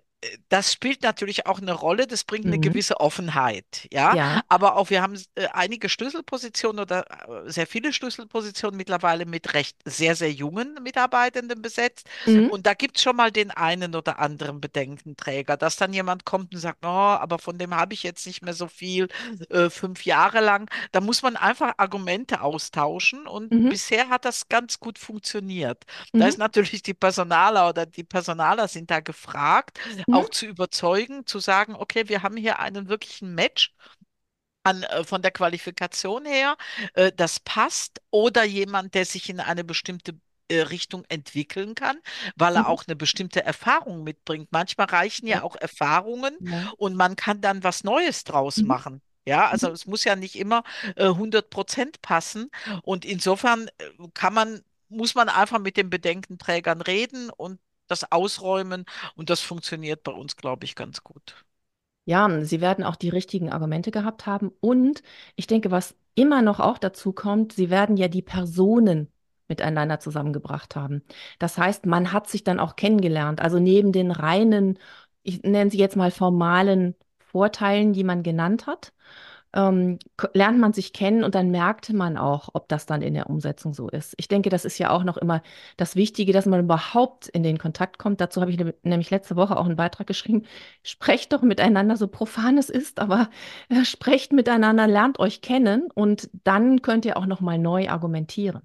das 0.49 0.71
spielt 0.73 1.01
natürlich 1.03 1.45
auch 1.47 1.59
eine 1.61 1.73
Rolle, 1.73 2.07
das 2.07 2.23
bringt 2.23 2.45
eine 2.47 2.57
Mhm. 2.57 2.61
gewisse 2.61 2.99
Offenheit, 2.99 3.87
ja. 3.91 4.13
Ja. 4.15 4.41
Aber 4.47 4.75
auch 4.77 4.89
wir 4.89 5.01
haben 5.01 5.15
äh, 5.35 5.47
einige 5.53 5.89
Schlüsselpositionen 5.89 6.79
oder 6.81 7.05
äh, 7.45 7.49
sehr 7.51 7.67
viele 7.67 7.93
Schlüsselpositionen 7.93 8.77
mittlerweile 8.77 9.25
mit 9.25 9.53
recht 9.53 9.77
sehr, 9.85 10.15
sehr 10.15 10.31
jungen 10.31 10.75
Mitarbeitenden 10.81 11.61
besetzt. 11.61 12.07
Mhm. 12.25 12.49
Und 12.49 12.65
da 12.65 12.73
gibt 12.73 12.97
es 12.97 13.03
schon 13.03 13.15
mal 13.15 13.31
den 13.31 13.51
einen 13.51 13.95
oder 13.95 14.19
anderen 14.19 14.61
Bedenkenträger, 14.61 15.57
dass 15.57 15.75
dann 15.75 15.93
jemand 15.93 16.25
kommt 16.25 16.53
und 16.53 16.59
sagt, 16.59 16.79
oh, 16.85 16.87
aber 16.87 17.39
von 17.39 17.57
dem 17.57 17.75
habe 17.75 17.93
ich 17.93 18.03
jetzt 18.03 18.25
nicht 18.27 18.41
mehr 18.41 18.53
so 18.53 18.67
viel, 18.67 19.07
äh, 19.49 19.69
fünf 19.69 20.05
Jahre 20.05 20.39
lang. 20.41 20.69
Da 20.91 21.01
muss 21.01 21.21
man 21.21 21.35
einfach 21.35 21.73
Argumente 21.77 22.41
austauschen 22.41 23.27
und 23.27 23.51
Mhm. 23.51 23.69
bisher 23.69 24.09
hat 24.09 24.25
das 24.25 24.47
ganz 24.49 24.79
gut 24.79 24.99
funktioniert. 24.99 25.83
Da 26.17 26.25
Mhm. 26.25 26.29
ist 26.29 26.37
natürlich 26.37 26.81
die 26.83 26.93
Personaler 26.93 27.69
oder 27.69 27.85
die 27.85 28.03
Personaler 28.03 28.67
sind 28.67 28.91
da 28.91 28.99
gefragt. 28.99 29.79
Auch 30.15 30.29
zu 30.29 30.45
überzeugen, 30.45 31.25
zu 31.25 31.39
sagen, 31.39 31.75
okay, 31.75 32.09
wir 32.09 32.23
haben 32.23 32.37
hier 32.37 32.59
einen 32.59 32.89
wirklichen 32.89 33.35
Match 33.35 33.73
an, 34.63 34.83
äh, 34.83 35.03
von 35.03 35.21
der 35.21 35.31
Qualifikation 35.31 36.25
her, 36.25 36.57
äh, 36.93 37.11
das 37.15 37.39
passt, 37.39 38.01
oder 38.11 38.43
jemand, 38.43 38.93
der 38.95 39.05
sich 39.05 39.29
in 39.29 39.39
eine 39.39 39.63
bestimmte 39.63 40.19
äh, 40.47 40.61
Richtung 40.61 41.05
entwickeln 41.09 41.75
kann, 41.75 41.97
weil 42.35 42.55
er 42.55 42.67
Mhm. 42.67 42.69
auch 42.69 42.83
eine 42.87 42.95
bestimmte 42.95 43.43
Erfahrung 43.43 44.03
mitbringt. 44.03 44.49
Manchmal 44.51 44.87
reichen 44.87 45.27
Ja, 45.29 45.37
ja 45.37 45.41
auch 45.43 45.55
Erfahrungen 45.55 46.37
ja. 46.39 46.71
und 46.77 46.95
man 46.95 47.15
kann 47.15 47.41
dann 47.41 47.63
was 47.63 47.83
Neues 47.83 48.23
draus 48.23 48.63
Mhm. 48.63 48.63
machen. 48.63 49.01
Ja, 49.27 49.49
also 49.49 49.69
Mhm. 49.69 49.71
es 49.71 49.87
muss 49.87 50.03
ja 50.03 50.15
nicht 50.15 50.35
immer 50.35 50.63
äh, 50.95 51.09
100 51.09 51.49
Prozent 51.49 52.01
passen 52.03 52.51
und 52.83 53.05
insofern 53.05 53.67
äh, 53.79 53.89
kann 54.13 54.33
man, 54.35 54.61
muss 54.89 55.15
man 55.15 55.29
einfach 55.29 55.59
mit 55.59 55.77
den 55.77 55.89
Bedenkenträgern 55.89 56.81
reden 56.81 57.29
und 57.31 57.59
das 57.87 58.11
ausräumen 58.11 58.85
und 59.15 59.29
das 59.29 59.41
funktioniert 59.41 60.03
bei 60.03 60.11
uns, 60.11 60.35
glaube 60.35 60.65
ich, 60.65 60.75
ganz 60.75 61.03
gut. 61.03 61.45
Ja, 62.05 62.43
sie 62.43 62.61
werden 62.61 62.83
auch 62.83 62.95
die 62.95 63.09
richtigen 63.09 63.51
Argumente 63.51 63.89
gehabt 63.91 64.25
haben. 64.27 64.51
Und 64.59 65.01
ich 65.35 65.47
denke, 65.47 65.71
was 65.71 65.95
immer 66.13 66.41
noch 66.41 66.59
auch 66.59 66.77
dazu 66.77 67.13
kommt, 67.13 67.53
sie 67.53 67.69
werden 67.69 67.97
ja 67.97 68.07
die 68.07 68.21
Personen 68.21 69.11
miteinander 69.47 69.99
zusammengebracht 69.99 70.75
haben. 70.75 71.03
Das 71.39 71.57
heißt, 71.57 71.85
man 71.85 72.11
hat 72.11 72.27
sich 72.29 72.43
dann 72.43 72.59
auch 72.59 72.75
kennengelernt. 72.75 73.41
Also 73.41 73.59
neben 73.59 73.91
den 73.91 74.11
reinen, 74.11 74.79
ich 75.23 75.41
nenne 75.43 75.71
sie 75.71 75.77
jetzt 75.79 75.95
mal 75.95 76.11
formalen 76.11 76.95
Vorteilen, 77.19 77.93
die 77.93 78.03
man 78.03 78.23
genannt 78.23 78.67
hat, 78.67 78.93
ähm, 79.55 79.99
lernt 80.33 80.59
man 80.59 80.73
sich 80.73 80.93
kennen 80.93 81.23
und 81.23 81.33
dann 81.33 81.49
merkte 81.49 81.95
man 81.95 82.17
auch, 82.17 82.49
ob 82.53 82.67
das 82.69 82.85
dann 82.85 83.01
in 83.01 83.13
der 83.13 83.29
Umsetzung 83.29 83.73
so 83.73 83.89
ist. 83.89 84.13
Ich 84.17 84.27
denke, 84.27 84.49
das 84.49 84.65
ist 84.65 84.77
ja 84.77 84.89
auch 84.91 85.03
noch 85.03 85.17
immer 85.17 85.41
das 85.77 85.95
Wichtige, 85.95 86.33
dass 86.33 86.45
man 86.45 86.59
überhaupt 86.59 87.27
in 87.29 87.43
den 87.43 87.57
Kontakt 87.57 87.97
kommt. 87.97 88.21
Dazu 88.21 88.41
habe 88.41 88.51
ich 88.51 88.59
nämlich 88.83 89.09
letzte 89.09 89.35
Woche 89.35 89.57
auch 89.57 89.65
einen 89.65 89.77
Beitrag 89.77 90.07
geschrieben. 90.07 90.43
Sprecht 90.83 91.33
doch 91.33 91.41
miteinander, 91.41 91.97
so 91.97 92.07
profan 92.07 92.57
es 92.57 92.69
ist, 92.69 92.99
aber 92.99 93.29
äh, 93.69 93.85
sprecht 93.85 94.33
miteinander, 94.33 94.87
lernt 94.87 95.19
euch 95.19 95.41
kennen 95.41 95.89
und 95.93 96.29
dann 96.43 96.81
könnt 96.81 97.05
ihr 97.05 97.17
auch 97.17 97.25
noch 97.25 97.41
mal 97.41 97.57
neu 97.57 97.89
argumentieren. 97.89 98.61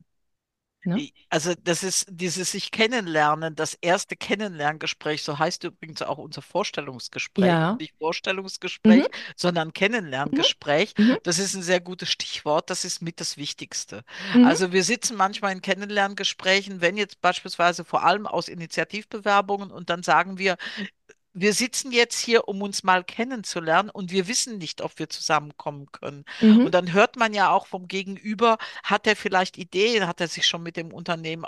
Ne? 0.82 1.10
Also 1.28 1.54
das 1.62 1.82
ist 1.82 2.06
dieses 2.10 2.52
sich 2.52 2.70
kennenlernen, 2.70 3.54
das 3.54 3.75
erste 3.75 4.16
Kennenlerngespräch, 4.16 5.22
so 5.22 5.38
heißt 5.38 5.64
übrigens 5.64 6.02
auch 6.02 6.18
unser 6.18 6.42
Vorstellungsgespräch, 6.42 7.44
Ja. 7.46 7.76
nicht 7.78 7.92
Mhm. 7.92 7.99
Vorstellungsgespräch, 7.99 9.06
sondern 9.37 9.68
Mhm. 9.68 9.72
Kennenlerngespräch. 9.75 10.94
Mhm. 10.99 11.18
Das 11.22 11.38
ist 11.38 11.54
ein 11.54 11.62
sehr 11.62 11.80
gutes 11.80 12.08
Stichwort, 12.10 12.70
das 12.70 12.84
ist 12.84 13.02
mit 13.02 13.20
das 13.20 13.37
Wichtigste. 13.37 14.04
Mhm. 14.34 14.44
Also 14.44 14.72
wir 14.72 14.82
sitzen 14.84 15.16
manchmal 15.16 15.52
in 15.52 15.60
Kennenlerngesprächen, 15.62 16.80
wenn 16.80 16.96
jetzt 16.96 17.20
beispielsweise 17.20 17.84
vor 17.84 18.04
allem 18.04 18.26
aus 18.26 18.49
Initiativbewerbungen 18.49 19.70
und 19.70 19.90
dann 19.90 20.02
sagen 20.02 20.38
wir, 20.38 20.56
wir 21.32 21.54
sitzen 21.54 21.92
jetzt 21.92 22.18
hier, 22.18 22.49
um 22.49 22.60
uns 22.62 22.82
mal 22.82 23.04
kennenzulernen 23.04 23.90
und 23.90 24.10
wir 24.10 24.26
wissen 24.28 24.58
nicht, 24.58 24.80
ob 24.82 24.99
wir 24.99 25.08
zusammenkommen 25.08 25.90
können. 25.92 26.25
Mhm. 26.40 26.64
Und 26.64 26.75
dann 26.75 26.92
hört 26.92 27.16
man 27.16 27.32
ja 27.34 27.50
auch 27.52 27.66
vom 27.66 27.87
Gegenüber, 27.88 28.58
hat 28.82 29.06
er 29.06 29.16
vielleicht 29.16 29.56
Ideen, 29.58 30.06
hat 30.06 30.20
er 30.20 30.28
sich 30.28 30.46
schon 30.46 30.62
mit 30.62 30.76
dem 30.76 30.92
Unternehmen 30.92 31.44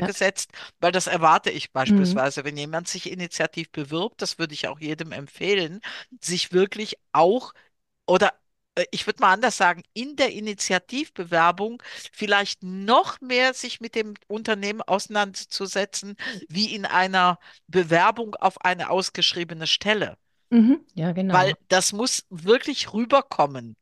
Ja. 0.00 0.08
auseinandergesetzt, 0.08 0.50
weil 0.80 0.92
das 0.92 1.06
erwarte 1.06 1.50
ich 1.50 1.72
Mhm. 1.86 2.22
beispielsweise, 2.22 2.44
wenn 2.44 2.56
jemand 2.56 2.88
sich 2.88 3.10
initiativ 3.10 3.70
bewirbt, 3.70 4.20
das 4.22 4.38
würde 4.38 4.54
ich 4.54 4.68
auch 4.68 4.80
jedem 4.80 5.12
empfehlen, 5.12 5.80
sich 6.20 6.52
wirklich 6.52 6.96
auch 7.12 7.52
oder 8.06 8.32
ich 8.90 9.06
würde 9.06 9.20
mal 9.20 9.32
anders 9.32 9.56
sagen, 9.56 9.82
in 9.92 10.16
der 10.16 10.32
Initiativbewerbung 10.32 11.82
vielleicht 12.12 12.62
noch 12.62 13.20
mehr 13.20 13.54
sich 13.54 13.80
mit 13.80 13.94
dem 13.94 14.14
Unternehmen 14.28 14.80
auseinanderzusetzen, 14.82 16.16
wie 16.48 16.74
in 16.74 16.86
einer 16.86 17.38
Bewerbung 17.66 18.34
auf 18.36 18.64
eine 18.64 18.90
ausgeschriebene 18.90 19.66
Stelle. 19.66 20.16
Mhm. 20.50 20.84
Ja, 20.94 21.12
genau. 21.12 21.34
Weil 21.34 21.54
das 21.68 21.92
muss 21.92 22.24
wirklich 22.30 22.92
rüberkommen, 22.92 23.76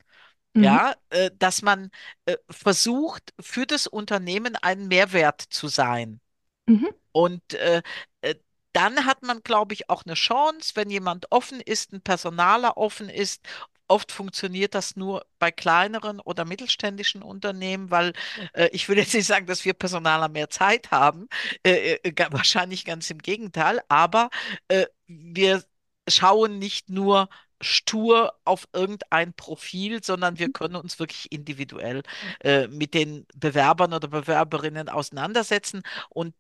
Mhm. 0.55 0.65
ja, 0.65 0.95
äh, 1.11 1.31
dass 1.39 1.63
man 1.63 1.91
äh, 2.27 2.37
versucht, 2.51 3.33
für 3.41 3.67
das 3.67 3.87
Unternehmen 3.87 4.57
ein 4.57 4.89
Mehrwert 4.89 5.41
zu 5.41 5.69
sein. 5.69 6.21
Mhm. 6.67 6.91
Und 7.13 7.55
äh, 7.55 7.83
äh, 8.21 8.35
dann 8.73 9.05
hat 9.05 9.23
man, 9.23 9.43
glaube 9.43 9.75
ich, 9.75 9.91
auch 9.91 10.05
eine 10.05 10.15
Chance, 10.15 10.73
wenn 10.77 10.91
jemand 10.91 11.27
offen 11.31 11.61
ist, 11.61 11.93
ein 11.93 12.03
Personaler 12.03 12.77
offen 12.77 13.09
ist. 13.09 13.43
Oft 13.91 14.13
funktioniert 14.13 14.75
das 14.75 14.97
nur 14.97 15.27
bei 15.39 15.51
kleineren 15.51 16.21
oder 16.21 16.45
mittelständischen 16.45 17.23
Unternehmen, 17.23 17.91
weil 17.91 18.13
äh, 18.55 18.69
ich 18.73 18.89
will 18.89 18.99
jetzt 18.99 19.15
nicht 19.15 19.27
sagen, 19.27 19.47
dass 19.47 19.65
wir 19.65 19.75
Personaler 19.75 20.29
mehr 20.29 20.49
Zeit 20.51 20.91
haben, 20.93 21.29
äh, 21.67 21.95
äh, 22.03 22.13
ga- 22.13 22.29
wahrscheinlich 22.33 22.85
ganz 22.85 23.11
im 23.11 23.19
Gegenteil, 23.19 23.81
aber 23.89 24.31
äh, 24.69 24.87
wir 25.07 25.65
schauen 26.09 26.59
nicht 26.59 26.89
nur 26.89 27.29
stur 27.63 28.33
auf 28.45 28.69
irgendein 28.73 29.35
Profil, 29.35 30.03
sondern 30.03 30.39
wir 30.39 30.49
können 30.49 30.77
uns 30.77 30.99
wirklich 30.99 31.31
individuell 31.33 32.03
äh, 32.41 32.69
mit 32.69 32.95
den 32.95 33.27
Bewerbern 33.35 33.93
oder 33.93 34.09
Bewerberinnen 34.09 34.89
auseinandersetzen. 34.89 35.83
Und 36.09 36.35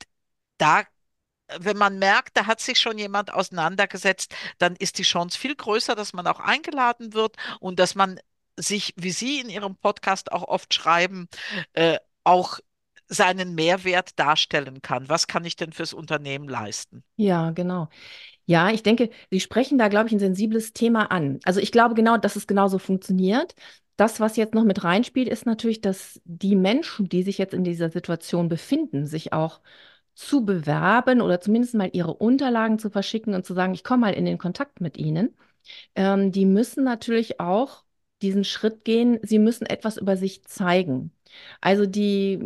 da, 0.59 0.85
wenn 1.59 1.76
man 1.76 1.99
merkt, 1.99 2.37
da 2.37 2.47
hat 2.47 2.61
sich 2.61 2.78
schon 2.78 2.99
jemand 2.99 3.33
auseinandergesetzt, 3.33 4.35
dann 4.59 4.76
ist 4.76 4.99
die 4.99 5.02
Chance 5.02 5.38
viel 5.38 5.54
größer, 5.54 5.95
dass 5.95 6.12
man 6.12 6.26
auch 6.26 6.40
eingeladen 6.40 7.14
wird 7.14 7.37
und 7.61 7.78
dass 7.78 7.95
man 7.95 8.21
sich, 8.57 8.95
wie 8.97 9.11
Sie 9.11 9.40
in 9.40 9.49
Ihrem 9.49 9.76
Podcast 9.76 10.33
auch 10.33 10.42
oft 10.42 10.75
schreiben, 10.75 11.28
äh, 11.73 11.99
auch 12.25 12.61
seinen 13.09 13.54
Mehrwert 13.54 14.19
darstellen 14.19 14.83
kann. 14.83 15.09
Was 15.09 15.26
kann 15.26 15.45
ich 15.45 15.57
denn 15.57 15.73
fürs 15.73 15.92
Unternehmen 15.92 16.49
leisten? 16.49 17.02
Ja, 17.16 17.50
genau. 17.50 17.88
Ja, 18.47 18.71
ich 18.71 18.83
denke, 18.83 19.11
Sie 19.30 19.40
sprechen 19.40 19.78
da, 19.78 19.88
glaube 19.88 20.07
ich, 20.09 20.12
ein 20.12 20.19
sensibles 20.19 20.73
Thema 20.73 21.11
an. 21.11 21.40
Also 21.45 21.61
ich 21.61 21.73
glaube 21.73 21.95
genau, 21.95 22.16
dass 22.16 22.37
es 22.37 22.47
genauso 22.47 22.78
funktioniert. 22.78 23.54
Das, 23.97 24.19
was 24.21 24.37
jetzt 24.37 24.54
noch 24.54 24.64
mit 24.64 24.83
reinspielt, 24.83 25.28
ist 25.28 25.45
natürlich, 25.45 25.80
dass 25.80 26.21
die 26.25 26.57
Menschen, 26.57 27.09
die 27.09 27.23
sich 27.23 27.37
jetzt 27.38 27.52
in 27.52 27.64
dieser 27.64 27.90
Situation 27.90 28.49
befinden, 28.49 29.07
sich 29.07 29.33
auch 29.33 29.61
zu 30.21 30.45
bewerben 30.45 31.21
oder 31.23 31.41
zumindest 31.41 31.75
mal 31.75 31.91
ihre 31.93 32.15
Unterlagen 32.15 32.79
zu 32.79 32.91
verschicken 32.91 33.35
und 33.35 33.47
zu 33.47 33.55
sagen, 33.55 33.75
ich 33.75 33.85
komme 33.85 34.03
mal 34.03 34.15
in 34.15 34.27
den 34.27 34.39
Kontakt 34.39 34.81
mit 34.81 34.99
Ihnen. 34.99 35.35
Ähm, 35.95 36.33
die 36.33 36.47
müssen 36.47 36.85
natürlich 36.85 37.41
auch 37.41 37.85
diesen 38.23 38.45
Schritt 38.45 38.85
gehen. 38.85 39.19
Sie 39.23 39.39
müssen 39.39 39.67
etwas 39.67 39.97
über 39.99 40.17
sich 40.17 40.45
zeigen. 40.45 41.12
Also 41.61 41.87
die 41.87 42.39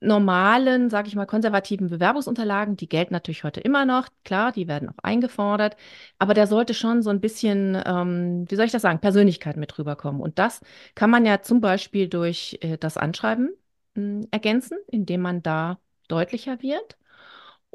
normalen, 0.00 0.90
sage 0.90 1.08
ich 1.08 1.16
mal, 1.16 1.26
konservativen 1.26 1.88
Bewerbungsunterlagen, 1.88 2.76
die 2.76 2.88
gelten 2.88 3.12
natürlich 3.14 3.42
heute 3.44 3.60
immer 3.60 3.84
noch. 3.84 4.08
Klar, 4.24 4.52
die 4.52 4.68
werden 4.68 4.88
auch 4.90 4.98
eingefordert. 5.02 5.76
Aber 6.18 6.34
da 6.34 6.46
sollte 6.46 6.74
schon 6.74 7.02
so 7.02 7.10
ein 7.10 7.20
bisschen, 7.20 7.80
ähm, 7.86 8.44
wie 8.48 8.56
soll 8.56 8.66
ich 8.66 8.72
das 8.72 8.82
sagen, 8.82 9.00
Persönlichkeit 9.00 9.56
mit 9.56 9.76
rüberkommen. 9.78 10.20
Und 10.22 10.38
das 10.38 10.60
kann 10.94 11.10
man 11.10 11.26
ja 11.26 11.42
zum 11.42 11.60
Beispiel 11.60 12.08
durch 12.08 12.58
äh, 12.62 12.78
das 12.78 12.96
Anschreiben 12.96 13.50
mh, 13.94 14.26
ergänzen, 14.30 14.78
indem 14.88 15.22
man 15.22 15.42
da 15.42 15.78
deutlicher 16.08 16.62
wird. 16.62 16.97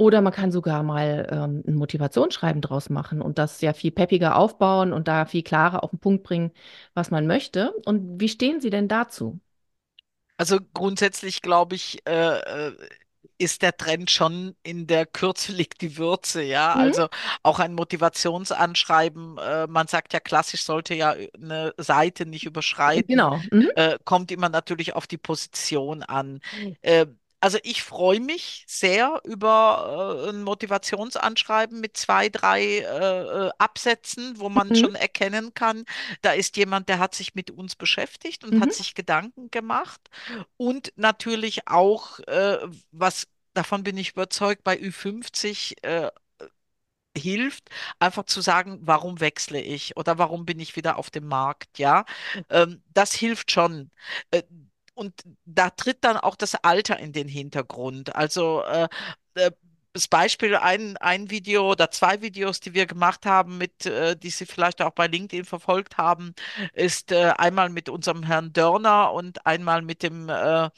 Oder 0.04 0.22
man 0.22 0.34
kann 0.34 0.52
sogar 0.52 0.84
mal 0.84 1.28
ähm, 1.32 1.64
ein 1.68 1.76
Motivationsschreiben 1.76 2.62
draus 2.62 2.90
machen 2.90 3.22
und 3.22 3.38
das 3.40 3.62
ja 3.62 3.74
viel 3.74 3.92
peppiger 3.92 4.36
aufbauen 4.38 4.94
und 4.94 5.08
da 5.08 5.26
viel 5.26 5.44
klarer 5.44 5.84
auf 5.84 5.92
den 5.92 6.00
Punkt 6.00 6.24
bringen, 6.24 6.52
was 6.94 7.12
man 7.12 7.28
möchte. 7.28 7.72
Und 7.86 8.20
wie 8.20 8.30
stehen 8.30 8.62
Sie 8.62 8.70
denn 8.70 8.88
dazu? 8.88 9.40
Also 10.38 10.60
grundsätzlich 10.74 11.42
glaube 11.42 11.76
ich, 11.76 12.06
äh, 12.08 12.70
äh, 12.70 12.78
ist 13.38 13.62
der 13.62 13.76
Trend 13.78 14.12
schon 14.12 14.56
in 14.64 14.88
der 14.88 15.06
Kürze 15.06 15.52
liegt 15.54 15.82
die 15.82 15.98
Würze, 15.98 16.42
ja. 16.44 16.74
Mhm. 16.74 16.80
Also 16.82 17.08
auch 17.44 17.60
ein 17.60 17.74
Motivationsanschreiben, 17.74 19.38
äh, 19.38 19.68
man 19.68 19.88
sagt 19.88 20.14
ja 20.14 20.20
klassisch, 20.20 20.64
sollte 20.64 20.96
ja 20.96 21.16
eine 21.36 21.74
Seite 21.78 22.26
nicht 22.26 22.46
überschreiten, 22.46 23.10
Genau. 23.10 23.38
Mhm. 23.52 23.70
äh, 23.76 23.98
kommt 24.04 24.32
immer 24.32 24.50
natürlich 24.50 24.96
auf 24.96 25.08
die 25.08 25.18
Position 25.18 26.04
an. 26.04 26.42
Äh, 26.82 27.08
also 27.44 27.58
ich 27.64 27.84
freue 27.84 28.22
mich 28.22 28.64
sehr 28.68 29.22
über 29.26 30.24
äh, 30.28 30.30
ein 30.30 30.44
Motivationsanschreiben 30.44 31.82
mit 31.82 31.98
zwei, 31.98 32.30
drei 32.30 32.62
äh, 32.80 33.48
äh, 33.48 33.52
Absätzen, 33.58 34.40
wo 34.40 34.48
man 34.50 34.74
Mhm. 34.74 34.76
schon 34.76 34.96
erkennen 34.96 35.54
kann, 35.54 35.84
da 36.22 36.32
ist 36.32 36.56
jemand, 36.58 36.88
der 36.90 37.00
hat 37.00 37.16
sich 37.16 37.36
mit 37.36 37.52
uns 37.52 37.76
beschäftigt 37.76 38.46
und 38.46 38.60
hat 38.62 38.72
Mhm. 38.72 38.74
sich 38.74 38.94
Gedanken 38.96 39.52
gemacht. 39.52 40.02
Und 40.58 40.94
natürlich 40.96 41.68
auch, 41.68 42.20
äh, 42.22 42.60
was 42.92 43.28
davon 43.54 43.84
bin 43.84 43.98
ich 43.98 44.12
überzeugt, 44.12 44.64
bei 44.64 44.78
Ü50 44.80 45.76
äh, 45.84 46.12
hilft, 47.16 47.70
einfach 48.00 48.24
zu 48.26 48.42
sagen, 48.42 48.80
warum 48.82 49.20
wechsle 49.20 49.62
ich 49.62 49.96
oder 49.98 50.18
warum 50.18 50.46
bin 50.46 50.60
ich 50.60 50.76
wieder 50.76 50.98
auf 50.98 51.12
dem 51.12 51.28
Markt, 51.28 51.78
ja. 51.80 52.06
Ähm, 52.50 52.82
das 52.94 53.14
hilft 53.14 53.52
schon. 53.52 53.92
Äh, 54.32 54.44
und 54.96 55.24
da 55.46 55.70
tritt 55.72 56.04
dann 56.04 56.18
auch 56.18 56.36
das 56.36 56.56
Alter 56.56 57.00
in 57.00 57.14
den 57.14 57.28
Hintergrund. 57.28 58.16
Also 58.16 58.64
äh, 58.64 58.88
äh, 59.36 59.52
das 59.94 60.08
Beispiel, 60.08 60.56
ein, 60.56 60.98
ein 60.98 61.30
Video 61.30 61.70
oder 61.72 61.92
zwei 61.92 62.22
Videos, 62.22 62.60
die 62.60 62.74
wir 62.74 62.88
gemacht 62.88 63.26
haben, 63.28 63.58
mit, 63.60 63.86
äh, 63.86 64.16
die 64.18 64.30
Sie 64.32 64.46
vielleicht 64.48 64.82
auch 64.82 64.92
bei 64.92 65.08
LinkedIn 65.08 65.46
verfolgt 65.46 65.98
haben, 65.98 66.34
ist 66.74 67.12
äh, 67.12 67.34
einmal 67.38 67.70
mit 67.70 67.90
unserem 67.90 68.24
Herrn 68.24 68.54
Dörner 68.54 69.14
und 69.14 69.46
einmal 69.46 69.82
mit 69.84 70.02
dem 70.04 70.30
äh, 70.30 70.70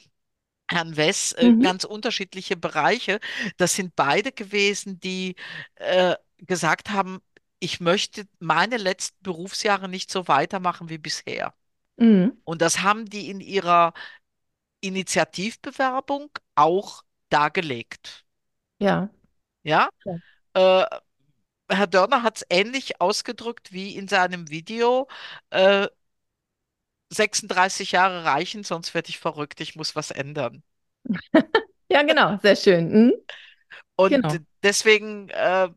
Herrn 0.68 0.96
Wess, 0.96 1.32
äh, 1.32 1.52
Mhm. 1.52 1.60
ganz 1.60 1.84
unterschiedliche 1.84 2.56
Bereiche. 2.56 3.20
Das 3.56 3.74
sind 3.74 3.94
beide 3.96 4.32
gewesen, 4.32 4.98
die 5.00 5.36
äh, 5.76 6.16
gesagt 6.38 6.90
haben, 6.90 7.20
ich 7.60 7.80
möchte 7.80 8.26
meine 8.40 8.76
letzten 8.76 9.22
Berufsjahre 9.22 9.88
nicht 9.88 10.10
so 10.10 10.28
weitermachen 10.28 10.88
wie 10.88 10.98
bisher. 10.98 11.54
Mhm. 11.98 12.36
Und 12.44 12.62
das 12.62 12.80
haben 12.82 13.06
die 13.06 13.28
in 13.30 13.40
ihrer 13.40 13.92
Initiativbewerbung 14.80 16.30
auch 16.56 17.04
dargelegt. 17.30 18.26
Ja. 18.78 19.10
Ja, 19.62 19.88
Ja. 20.04 20.20
äh, 20.54 20.84
Herr 21.70 21.86
Dörner 21.88 22.22
hat 22.24 22.38
es 22.38 22.46
ähnlich 22.50 23.00
ausgedrückt 23.00 23.72
wie 23.72 23.96
in 23.96 24.08
seinem 24.08 24.50
Video. 24.50 25.08
Äh, 25.50 25.88
36 27.10 27.92
Jahre 27.92 28.24
reichen, 28.24 28.64
sonst 28.64 28.94
werde 28.94 29.08
ich 29.10 29.18
verrückt, 29.18 29.60
ich 29.60 29.76
muss 29.76 29.96
was 29.96 30.10
ändern. 30.10 30.62
Ja, 31.88 32.02
genau, 32.02 32.38
sehr 32.42 32.56
schön. 32.56 32.90
Mhm. 32.92 33.12
Und 33.96 34.22
Genau. 34.22 34.40
deswegen 34.62 35.28
äh, 35.30 35.68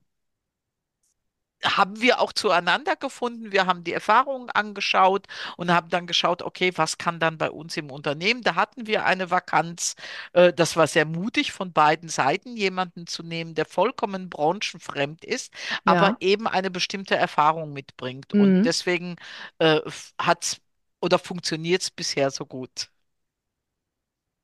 haben 1.63 2.01
wir 2.01 2.19
auch 2.21 2.33
zueinander 2.33 2.95
gefunden. 2.95 3.51
Wir 3.51 3.65
haben 3.65 3.83
die 3.83 3.93
Erfahrungen 3.93 4.49
angeschaut 4.49 5.27
und 5.57 5.71
haben 5.71 5.89
dann 5.89 6.07
geschaut, 6.07 6.41
okay, 6.41 6.71
was 6.75 6.97
kann 6.97 7.19
dann 7.19 7.37
bei 7.37 7.51
uns 7.51 7.75
im 7.77 7.91
Unternehmen? 7.91 8.41
Da 8.43 8.55
hatten 8.55 8.87
wir 8.87 9.05
eine 9.05 9.29
Vakanz. 9.31 9.95
Äh, 10.33 10.53
das 10.53 10.75
war 10.77 10.87
sehr 10.87 11.05
mutig 11.05 11.51
von 11.51 11.73
beiden 11.73 12.09
Seiten, 12.09 12.55
jemanden 12.57 13.07
zu 13.07 13.23
nehmen, 13.23 13.55
der 13.55 13.65
vollkommen 13.65 14.29
branchenfremd 14.29 15.25
ist, 15.25 15.53
aber 15.85 16.11
Ja. 16.11 16.19
eben 16.19 16.47
eine 16.47 16.71
bestimmte 16.71 17.15
Erfahrung 17.15 17.73
mitbringt. 17.73 18.33
Und 18.33 18.55
Mhm. 18.57 18.65
deswegen 18.65 19.15
äh, 19.59 19.79
hat 20.19 20.61
oder 21.01 21.19
funktioniert 21.19 21.81
es 21.81 21.91
bisher 21.91 22.31
so 22.31 22.45
gut. 22.45 22.89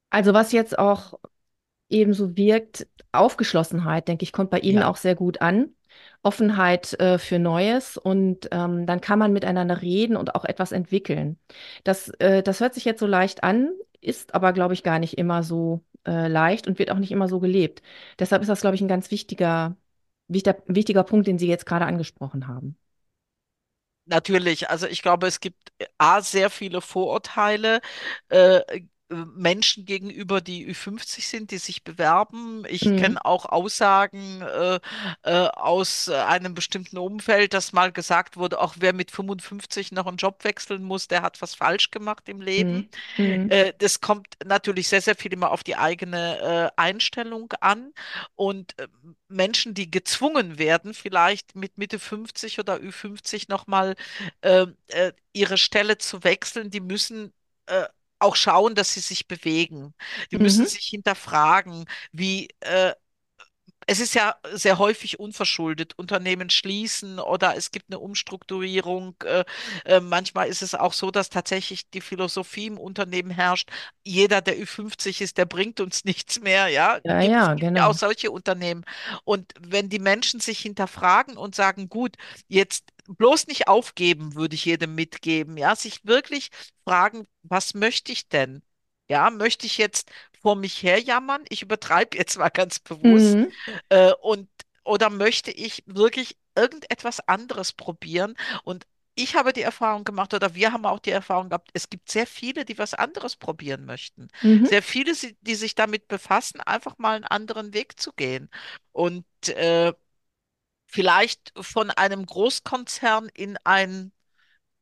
Also 0.10 0.34
was 0.34 0.52
jetzt 0.52 0.78
auch 0.80 1.20
ebenso 1.90 2.38
wirkt, 2.38 2.88
Aufgeschlossenheit, 3.14 4.08
denke 4.10 4.24
ich, 4.24 4.34
kommt 4.34 4.52
bei 4.52 4.60
Ihnen 4.62 4.82
Ja. 4.82 4.84
auch 4.84 4.98
sehr 4.98 5.16
gut 5.16 5.42
an. 5.42 5.75
Offenheit 6.24 7.00
äh, 7.00 7.18
für 7.20 7.40
Neues 7.40 7.98
und 7.98 8.48
ähm, 8.52 8.86
dann 8.86 9.02
kann 9.02 9.20
man 9.20 9.34
miteinander 9.34 9.82
reden 9.82 10.16
und 10.18 10.36
auch 10.36 10.46
etwas 10.46 10.72
entwickeln. 10.72 11.38
Das, 11.84 12.10
äh, 12.20 12.42
das 12.44 12.60
hört 12.60 12.74
sich 12.74 12.86
jetzt 12.86 13.00
so 13.00 13.08
leicht 13.08 13.44
an, 13.44 13.70
ist 14.02 14.34
aber, 14.36 14.54
glaube 14.54 14.74
ich, 14.74 14.84
gar 14.84 15.00
nicht 15.00 15.18
immer 15.18 15.44
so 15.44 15.84
äh, 16.08 16.28
leicht 16.28 16.68
und 16.68 16.80
wird 16.80 16.92
auch 16.92 17.00
nicht 17.00 17.12
immer 17.12 17.28
so 17.28 17.40
gelebt. 17.40 17.82
Deshalb 18.20 18.42
ist 18.42 18.48
das, 18.50 18.62
glaube 18.62 18.76
ich, 18.76 18.82
ein 18.82 18.88
ganz 18.88 19.12
wichtiger, 19.12 19.76
wichtiger, 20.28 20.58
wichtiger 20.68 21.04
Punkt, 21.04 21.28
den 21.28 21.38
Sie 21.40 21.48
jetzt 21.48 21.66
gerade 21.66 21.86
angesprochen 21.86 22.48
haben. 22.48 22.78
Natürlich, 24.08 24.70
also 24.70 24.86
ich 24.88 25.02
glaube, 25.02 25.26
es 25.28 25.40
gibt 25.40 25.72
äh, 25.80 25.86
A, 25.98 26.22
sehr 26.22 26.50
viele 26.52 26.82
Vorurteile, 26.82 27.82
äh, 28.30 28.62
Menschen 29.10 29.86
gegenüber, 29.86 30.42
die 30.42 30.66
Ü50 30.66 31.30
sind, 31.30 31.52
die 31.52 31.60
sich 31.60 31.84
bewerben. 31.84 32.64
Ich 32.68 32.82
Mhm. 32.86 32.96
kenne 32.96 33.24
auch 33.24 33.46
Aussagen 33.46 34.42
äh, 34.42 34.80
äh, 35.24 35.48
aus 35.50 36.08
äh, 36.08 36.16
einem 36.16 36.56
bestimmten 36.56 36.98
Umfeld, 36.98 37.54
dass 37.54 37.72
mal 37.74 37.92
gesagt 37.92 38.36
wurde, 38.38 38.60
auch 38.60 38.76
wer 38.80 38.94
mit 38.94 39.12
55 39.12 39.92
noch 39.92 40.08
einen 40.08 40.18
Job 40.18 40.44
wechseln 40.44 40.84
muss, 40.84 41.08
der 41.08 41.22
hat 41.22 41.42
was 41.42 41.54
falsch 41.56 41.92
gemacht 41.92 42.28
im 42.30 42.42
Leben. 42.42 42.86
Mhm. 42.86 42.90
Mhm. 43.18 43.50
Äh, 43.50 43.74
das 43.78 44.02
kommt 44.02 44.28
natürlich 44.46 44.88
sehr, 44.88 45.02
sehr 45.02 45.16
viel 45.16 45.34
immer 45.34 45.52
auf 45.52 45.64
die 45.64 45.76
eigene 45.78 46.72
äh, 46.78 46.82
Einstellung 46.82 47.52
an. 47.62 47.94
Und 48.36 48.78
äh, 48.80 48.88
Menschen, 49.28 49.74
die 49.74 49.90
gezwungen 49.92 50.58
werden, 50.60 50.94
vielleicht 50.94 51.56
mit 51.56 51.78
Mitte 51.78 52.00
50 52.00 52.60
oder 52.60 52.76
Ü50 52.78 53.50
nochmal 53.50 53.96
äh, 54.42 54.68
äh, 54.88 55.14
ihre 55.34 55.58
Stelle 55.58 55.98
zu 55.98 56.24
wechseln, 56.24 56.70
die 56.72 56.82
müssen 56.82 57.34
äh, 57.68 57.86
auch 58.20 58.36
schauen, 58.36 58.76
dass 58.76 58.94
sie 58.94 59.00
sich 59.02 59.28
bewegen. 59.28 59.94
Die 60.32 60.38
müssen 60.38 60.66
Mhm. 60.66 60.68
sich 60.68 60.86
hinterfragen, 60.88 61.86
wie 62.12 62.50
äh, 62.62 62.94
es 63.88 64.00
ist 64.00 64.16
ja 64.16 64.36
sehr 64.54 64.80
häufig 64.80 65.20
unverschuldet. 65.20 65.94
Unternehmen 65.98 66.50
schließen 66.50 67.20
oder 67.20 67.56
es 67.56 67.72
gibt 67.72 67.86
eine 67.90 68.00
Umstrukturierung. 68.00 69.16
Äh, 69.24 69.46
äh, 69.86 70.00
manchmal 70.00 70.48
ist 70.48 70.62
es 70.62 70.76
auch 70.76 70.94
so, 70.94 71.12
dass 71.12 71.30
tatsächlich 71.30 71.90
die 71.92 72.02
Philosophie 72.02 72.68
im 72.68 72.78
Unternehmen 72.80 73.30
herrscht, 73.32 73.70
jeder, 74.04 74.42
der 74.42 74.58
Ü50 74.58 75.22
ist, 75.22 75.38
der 75.38 75.46
bringt 75.46 75.80
uns 75.80 76.04
nichts 76.06 76.40
mehr. 76.42 76.68
Ja, 76.70 77.00
Ja, 77.04 77.20
gibt, 77.20 77.22
ja, 77.22 77.54
ja 77.76 77.88
auch 77.88 77.94
genau. 77.94 77.94
solche 77.94 78.32
Unternehmen. 78.32 78.86
Und 79.24 79.54
wenn 79.60 79.90
die 79.90 80.00
Menschen 80.00 80.40
sich 80.40 80.60
hinterfragen 80.60 81.38
und 81.38 81.56
sagen, 81.56 81.90
gut, 81.90 82.16
jetzt 82.48 82.86
bloß 83.08 83.48
nicht 83.48 83.68
aufgeben, 83.68 84.36
würde 84.36 84.56
ich 84.56 84.66
jedem 84.66 84.96
mitgeben. 84.96 85.58
Ja, 85.58 85.76
sich 85.76 86.06
wirklich 86.06 86.50
fragen, 86.84 87.28
was 87.44 87.74
möchte 87.74 88.12
ich 88.12 88.28
denn? 88.30 88.62
Ja, 89.10 89.30
möchte 89.30 89.68
ich 89.68 89.78
jetzt 89.78 90.10
vor 90.46 90.56
mich 90.56 90.84
her 90.84 91.02
jammern? 91.02 91.44
Ich 91.50 91.64
übertreibe 91.64 92.16
jetzt 92.16 92.38
mal 92.38 92.50
ganz 92.50 92.78
bewusst. 92.78 93.36
Mhm. 93.36 93.52
Äh, 93.90 94.14
und 94.22 94.48
oder 94.84 95.10
möchte 95.10 95.50
ich 95.50 95.82
wirklich 95.88 96.38
irgendetwas 96.56 97.20
anderes 97.28 97.74
probieren? 97.74 98.36
Und 98.64 98.86
ich 99.16 99.36
habe 99.36 99.54
die 99.54 99.64
Erfahrung 99.64 100.04
gemacht, 100.04 100.36
oder 100.36 100.54
wir 100.54 100.72
haben 100.72 100.86
auch 100.86 101.00
die 101.00 101.10
Erfahrung 101.10 101.50
gehabt, 101.50 101.72
es 101.74 101.90
gibt 101.90 102.12
sehr 102.12 102.28
viele, 102.28 102.64
die 102.64 102.78
was 102.78 102.94
anderes 102.94 103.36
probieren 103.38 103.86
möchten. 103.86 104.28
Mhm. 104.44 104.68
Sehr 104.68 104.84
viele, 104.84 105.14
die 105.42 105.56
sich 105.56 105.74
damit 105.74 106.08
befassen, 106.08 106.62
einfach 106.62 107.00
mal 107.00 107.16
einen 107.16 107.24
anderen 107.26 107.74
Weg 107.74 108.00
zu 108.00 108.14
gehen. 108.14 108.52
Und 108.92 109.26
äh, 109.48 109.94
vielleicht 110.86 111.54
von 111.60 111.90
einem 111.90 112.24
Großkonzern 112.24 113.30
in 113.34 113.58
ein 113.64 114.12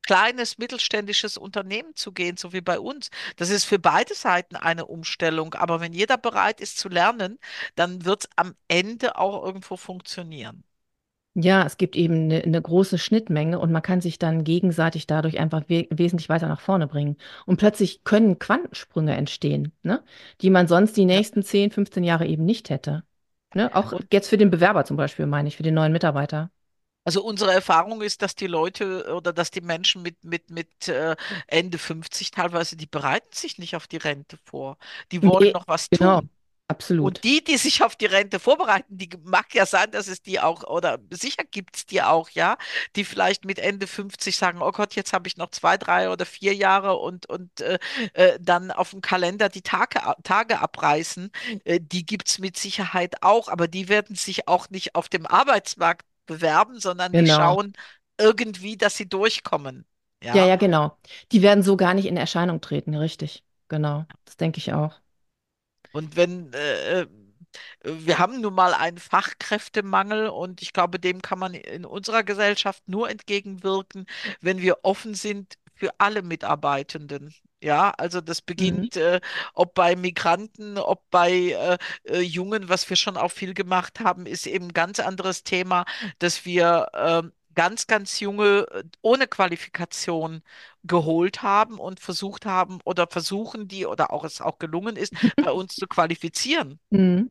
kleines 0.04 0.58
mittelständisches 0.58 1.38
Unternehmen 1.38 1.96
zu 1.96 2.12
gehen, 2.12 2.38
so 2.38 2.54
wie 2.54 2.62
bei 2.62 2.80
uns. 2.80 3.10
Das 3.38 3.50
ist 3.50 3.66
für 3.66 3.80
beide 3.80 4.13
Seiten 4.16 4.56
eine 4.56 4.86
Umstellung. 4.86 5.54
Aber 5.56 5.82
wenn 5.82 5.94
jeder 5.94 6.18
bereit 6.18 6.62
ist 6.62 6.78
zu 6.78 6.89
lernen, 6.89 7.39
dann 7.76 8.06
wird 8.06 8.26
es 8.26 8.30
am 8.36 8.56
Ende 8.68 9.18
auch 9.18 9.46
irgendwo 9.46 9.78
funktionieren. 9.78 10.63
Ja, 11.36 11.66
es 11.66 11.78
gibt 11.78 11.96
eben 11.96 12.26
eine, 12.26 12.44
eine 12.44 12.62
große 12.62 13.00
Schnittmenge 13.00 13.58
und 13.58 13.72
man 13.72 13.82
kann 13.82 14.02
sich 14.02 14.20
dann 14.20 14.44
gegenseitig 14.44 15.08
dadurch 15.08 15.39
einfach 15.39 15.63
we 15.68 15.88
wesentlich 15.89 16.30
weiter 16.30 16.48
nach 16.48 16.62
vorne 16.62 16.86
bringen. 16.86 17.18
Und 17.48 17.58
plötzlich 17.58 18.04
können 18.04 18.38
Quantensprünge 18.38 19.16
entstehen, 19.16 19.72
ne? 19.82 20.04
Die 20.42 20.52
man 20.52 20.68
sonst 20.68 20.96
die 20.96 21.06
nächsten 21.06 21.42
10, 21.42 21.72
15 21.72 22.04
Jahre 22.04 22.28
eben 22.28 22.46
nicht 22.46 22.70
hätte. 22.70 23.04
Ne? 23.56 23.74
Auch 23.76 23.94
jetzt 24.12 24.30
für 24.30 24.38
den 24.38 24.52
Bewerber 24.52 24.86
zum 24.86 24.98
Beispiel, 24.98 25.26
meine 25.26 25.48
ich, 25.48 25.58
für 25.58 25.63
den 25.63 25.74
neuen 25.76 25.92
Mitarbeiter. 25.92 26.52
Also 27.06 27.24
unsere 27.24 27.52
Erfahrung 27.54 28.02
ist, 28.02 28.22
dass 28.22 28.36
die 28.36 28.48
Leute 28.48 29.13
oder 29.16 29.34
dass 29.34 29.52
die 29.52 29.62
Menschen 29.62 30.02
mit, 30.02 30.24
mit, 30.24 30.50
mit 30.50 30.88
äh, 30.88 31.16
Ende 31.48 31.78
50 31.78 32.32
teilweise, 32.32 32.78
die 32.78 32.86
bereiten 32.88 33.34
sich 33.34 33.58
nicht 33.58 33.76
auf 33.76 33.88
die 33.88 33.98
Rente 33.98 34.38
vor. 34.46 34.78
Die 35.12 35.26
wollen 35.26 35.44
Nee, 35.44 35.54
noch 35.54 35.68
was 35.68 35.92
genau, 35.92 36.22
tun. 36.22 36.30
Und 37.02 37.22
absolut. 37.22 37.24
die, 37.24 37.44
die 37.44 37.58
sich 37.58 37.84
auf 37.84 37.96
die 37.98 38.06
Rente 38.06 38.39
vorbereiten, 38.39 38.98
die 38.98 39.10
mag 39.24 39.54
ja 39.54 39.66
sein, 39.66 39.92
dass 39.92 40.08
es 40.08 40.22
die 40.22 40.39
auch, 40.39 40.63
oder 40.63 41.00
sicher 41.12 41.44
gibt 41.44 41.76
es 41.78 41.86
die 41.86 42.02
auch, 42.02 42.30
ja, 42.30 42.58
die 42.96 43.04
vielleicht 43.04 43.46
mit 43.46 43.60
Ende 43.60 43.88
50 43.88 44.38
sagen, 44.38 44.62
oh 44.62 44.72
Gott, 44.72 44.96
jetzt 44.96 45.13
habe 45.13 45.28
ich 45.28 45.38
noch 45.38 45.50
zwei, 45.52 45.78
drei 45.78 46.10
oder 46.10 46.26
vier 46.26 46.56
Jahre 46.56 46.96
und, 46.98 47.26
und 47.30 47.62
äh, 47.62 47.80
äh, 48.13 48.38
dann 48.42 48.72
auf 48.72 48.92
dem 48.92 49.02
Kalender 49.02 49.50
die 49.50 49.62
Tage, 49.62 50.00
Tage 50.24 50.60
abreißen. 50.60 51.32
Äh, 51.66 51.80
die 51.82 52.06
gibt 52.06 52.30
es 52.30 52.39
mit 52.39 52.58
Sicherheit 52.58 53.22
auch, 53.24 53.50
aber 53.50 53.68
die 53.68 53.89
werden 53.89 54.16
sich 54.16 54.48
auch 54.48 54.70
nicht 54.70 54.96
auf 54.96 55.10
dem 55.10 55.26
Arbeitsmarkt 55.26 56.06
bewerben, 56.26 56.80
sondern 56.80 57.16
die 57.16 57.28
Genau. 57.28 57.28
schauen 57.28 57.74
irgendwie, 58.20 58.78
dass 58.78 58.96
sie 58.98 59.10
durchkommen. 59.10 59.86
Ja, 60.32 60.44
Ja. 60.46 60.46
ja, 60.46 60.56
genau. 60.56 60.98
Die 61.32 61.42
werden 61.42 61.64
so 61.64 61.78
gar 61.78 61.94
nicht 61.94 62.06
in 62.08 62.18
Erscheinung 62.18 62.60
treten, 62.62 62.96
richtig. 62.96 63.44
Genau. 63.70 64.06
Das 64.26 64.38
denke 64.38 64.58
ich 64.60 64.74
auch. 64.74 65.00
Und 65.92 66.16
wenn 66.16 66.52
äh, 66.54 67.02
äh, 67.02 67.08
wir 67.84 68.20
haben 68.20 68.42
nun 68.42 68.54
mal 68.56 68.74
einen 68.74 68.98
Fachkräftemangel 69.00 70.28
und 70.30 70.62
ich 70.62 70.74
glaube, 70.74 71.00
dem 71.00 71.22
kann 71.22 71.40
man 71.40 71.54
in 71.54 71.86
unserer 71.86 72.24
Gesellschaft 72.24 72.84
nur 72.88 73.10
entgegenwirken, 73.10 74.06
wenn 74.42 74.62
wir 74.62 74.80
offen 74.84 75.16
sind 75.16 75.56
für 75.76 75.92
alle 76.00 76.22
Mitarbeitenden. 76.24 77.34
Ja, 77.63 77.91
also 77.91 78.19
das 78.19 78.41
Mhm. 78.60 78.88
beginnt, 78.88 78.97
äh, 78.97 79.21
ob 79.54 79.73
bei 79.73 79.95
Migranten, 79.95 80.78
ob 80.78 81.10
bei 81.10 81.32
äh, 81.32 81.78
äh, 82.04 82.19
Jungen, 82.19 82.67
was 82.67 82.89
wir 82.89 82.97
schon 82.97 83.15
auch 83.15 83.32
viel 83.32 83.54
gemacht 83.54 84.02
haben, 84.02 84.26
ist 84.26 84.47
eben 84.47 84.65
ein 84.67 84.73
ganz 84.73 84.99
anderes 84.99 85.43
Thema, 85.43 85.86
dass 86.19 86.43
wir 86.45 86.89
ähm, 86.93 87.32
ganz, 87.56 87.88
ganz 87.88 88.19
junge 88.19 88.67
äh, 88.71 88.84
ohne 89.02 89.28
Qualifikation 89.28 90.43
geholt 90.84 91.41
haben 91.41 91.80
und 91.80 92.02
versucht 92.02 92.45
haben 92.45 92.80
oder 92.84 93.08
versuchen 93.08 93.67
die 93.69 93.86
oder 93.86 94.12
auch 94.12 94.26
es 94.26 94.41
auch 94.41 94.60
gelungen 94.60 94.97
ist, 94.97 95.13
bei 95.39 95.52
uns 95.54 95.78
zu 95.78 95.88
qualifizieren. 95.88 96.80
Mhm. 96.91 97.30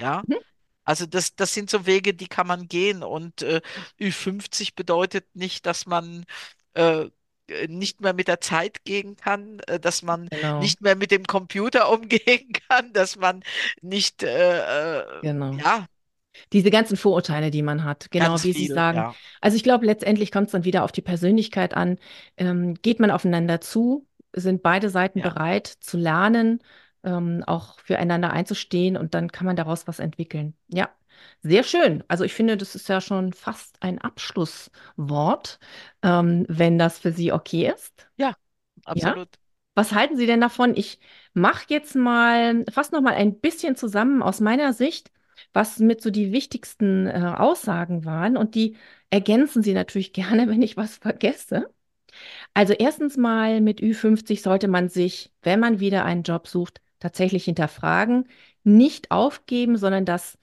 Ja, 0.00 0.24
Mhm. 0.28 0.38
also 0.84 1.06
das, 1.06 1.36
das 1.36 1.54
sind 1.54 1.70
so 1.70 1.86
Wege, 1.86 2.14
die 2.14 2.28
kann 2.28 2.46
man 2.46 2.68
gehen. 2.68 3.02
Und 3.04 3.42
äh, 3.42 3.62
Ü50 4.00 4.74
bedeutet 4.76 5.34
nicht, 5.36 5.66
dass 5.66 5.86
man 5.86 6.26
äh, 6.74 7.02
äh, 7.04 7.10
nicht 7.68 8.00
mehr 8.00 8.12
mit 8.14 8.28
der 8.28 8.40
Zeit 8.40 8.84
gehen 8.84 9.16
kann, 9.16 9.60
äh, 9.66 9.80
dass 9.80 10.02
man 10.02 10.28
Genau, 10.30 10.58
nicht 10.58 10.80
mehr 10.82 10.96
mit 10.96 11.10
dem 11.10 11.24
Computer 11.26 11.90
umgehen 11.92 12.52
kann, 12.68 12.92
dass 12.92 13.16
man 13.16 13.42
nicht, 13.82 14.22
äh, 14.22 15.00
äh, 15.00 15.04
genau. 15.22 15.64
ja, 15.64 15.86
Diese 16.52 16.70
ganzen 16.70 16.96
Vorurteile, 16.96 17.50
die 17.50 17.62
man 17.62 17.84
hat, 17.84 18.10
genau 18.10 18.42
ganz 18.42 18.44
wie 18.44 18.52
Sie 18.54 18.66
viel, 18.66 18.68
sagen. 18.68 19.06
ja, 19.06 19.18
Also 19.40 19.56
ich 19.56 19.64
glaube, 19.64 19.86
letztendlich 19.86 20.32
kommt 20.32 20.46
es 20.48 20.52
dann 20.52 20.64
wieder 20.64 20.84
auf 20.84 20.92
die 20.92 21.02
Persönlichkeit 21.02 21.74
an. 21.74 21.98
Ähm, 22.36 22.74
geht 22.82 23.00
man 23.00 23.10
aufeinander 23.12 23.60
zu? 23.60 24.06
Sind 24.34 24.62
beide 24.62 24.90
Seiten 24.90 25.20
ja, 25.20 25.22
bereit 25.22 25.66
zu 25.68 25.98
lernen, 25.98 26.60
ähm, 27.04 27.44
auch 27.46 27.80
füreinander 27.80 28.32
einzustehen 28.32 28.96
und 28.96 29.14
dann 29.14 29.32
kann 29.32 29.46
man 29.46 29.56
daraus 29.56 29.86
was 29.88 30.00
entwickeln. 30.00 30.54
Ja, 30.68 30.90
sehr 31.42 31.62
schön. 31.64 32.04
Also 32.08 32.24
ich 32.24 32.34
finde, 32.34 32.56
das 32.56 32.74
ist 32.74 32.88
ja 32.88 33.00
schon 33.00 33.32
fast 33.32 33.76
ein 33.82 33.98
Abschlusswort, 34.00 35.58
ähm, 36.02 36.44
wenn 36.48 36.78
das 36.78 36.98
für 36.98 37.12
Sie 37.12 37.32
okay 37.32 37.72
ist. 37.74 38.08
ja, 38.16 38.34
Ja? 38.94 39.16
absolut. 39.16 39.38
Was 39.74 39.92
halten 39.92 40.16
Sie 40.16 40.26
denn 40.26 40.40
davon? 40.40 40.76
Ich 40.76 41.00
mache 41.34 41.66
jetzt 41.68 41.96
mal, 41.96 42.64
fasse 42.72 42.94
noch 42.94 43.02
mal 43.02 43.14
ein 43.14 43.40
bisschen 43.40 43.76
zusammen 43.76 44.22
aus 44.22 44.40
meiner 44.40 44.72
Sicht, 44.72 45.12
was 45.52 45.78
mit 45.80 46.02
so 46.02 46.10
die 46.10 46.32
wichtigsten 46.32 47.06
äh, 47.06 47.34
Aussagen 47.38 48.04
waren. 48.04 48.36
Und 48.36 48.54
die 48.56 48.76
ergänzen 49.10 49.62
Sie 49.62 49.74
natürlich 49.74 50.12
gerne, 50.14 50.48
wenn 50.48 50.62
ich 50.62 50.76
was 50.76 50.96
vergesse. 50.98 51.70
Also 52.54 52.72
erstens 52.74 53.16
mal 53.16 53.60
mit 53.60 53.80
Ü50 53.80 54.42
sollte 54.42 54.68
man 54.68 54.88
sich, 54.88 55.32
wenn 55.42 55.60
man 55.60 55.80
wieder 55.80 56.04
einen 56.04 56.22
Job 56.22 56.48
sucht, 56.48 56.80
tatsächlich 57.00 57.44
hinterfragen, 57.44 58.28
nicht 58.64 59.10
aufgeben, 59.10 59.76
sondern 59.76 60.04
das 60.04 60.38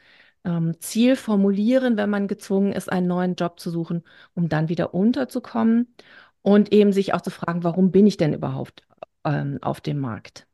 ähm, 0.46 0.76
Ziel 0.80 1.16
formulieren, 1.16 1.98
wenn 1.98 2.10
man 2.10 2.28
gezwungen 2.28 2.74
ist, 2.74 2.92
einen 2.92 3.08
neuen 3.08 3.36
Job 3.36 3.60
zu 3.60 3.70
suchen, 3.72 4.04
um 4.34 4.50
dann 4.50 4.70
wieder 4.70 4.94
unterzukommen 4.94 5.94
und 6.42 6.72
eben 6.74 6.94
sich 6.94 7.14
auch 7.14 7.22
zu 7.22 7.32
fragen, 7.32 7.64
warum 7.64 7.92
bin 7.92 8.08
ich 8.08 8.18
denn 8.18 8.34
überhaupt 8.34 8.84
ähm, 9.26 9.60
auf 9.62 9.82
dem 9.82 10.00
Markt? 10.00 10.48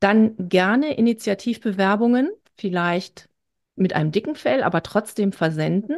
Dann 0.00 0.36
gerne 0.48 0.96
Initiativbewerbungen, 0.96 2.30
vielleicht 2.58 3.28
mit 3.76 3.94
einem 3.94 4.12
dicken 4.12 4.34
Fell, 4.36 4.62
aber 4.62 4.82
trotzdem 4.82 5.32
versenden. 5.32 5.96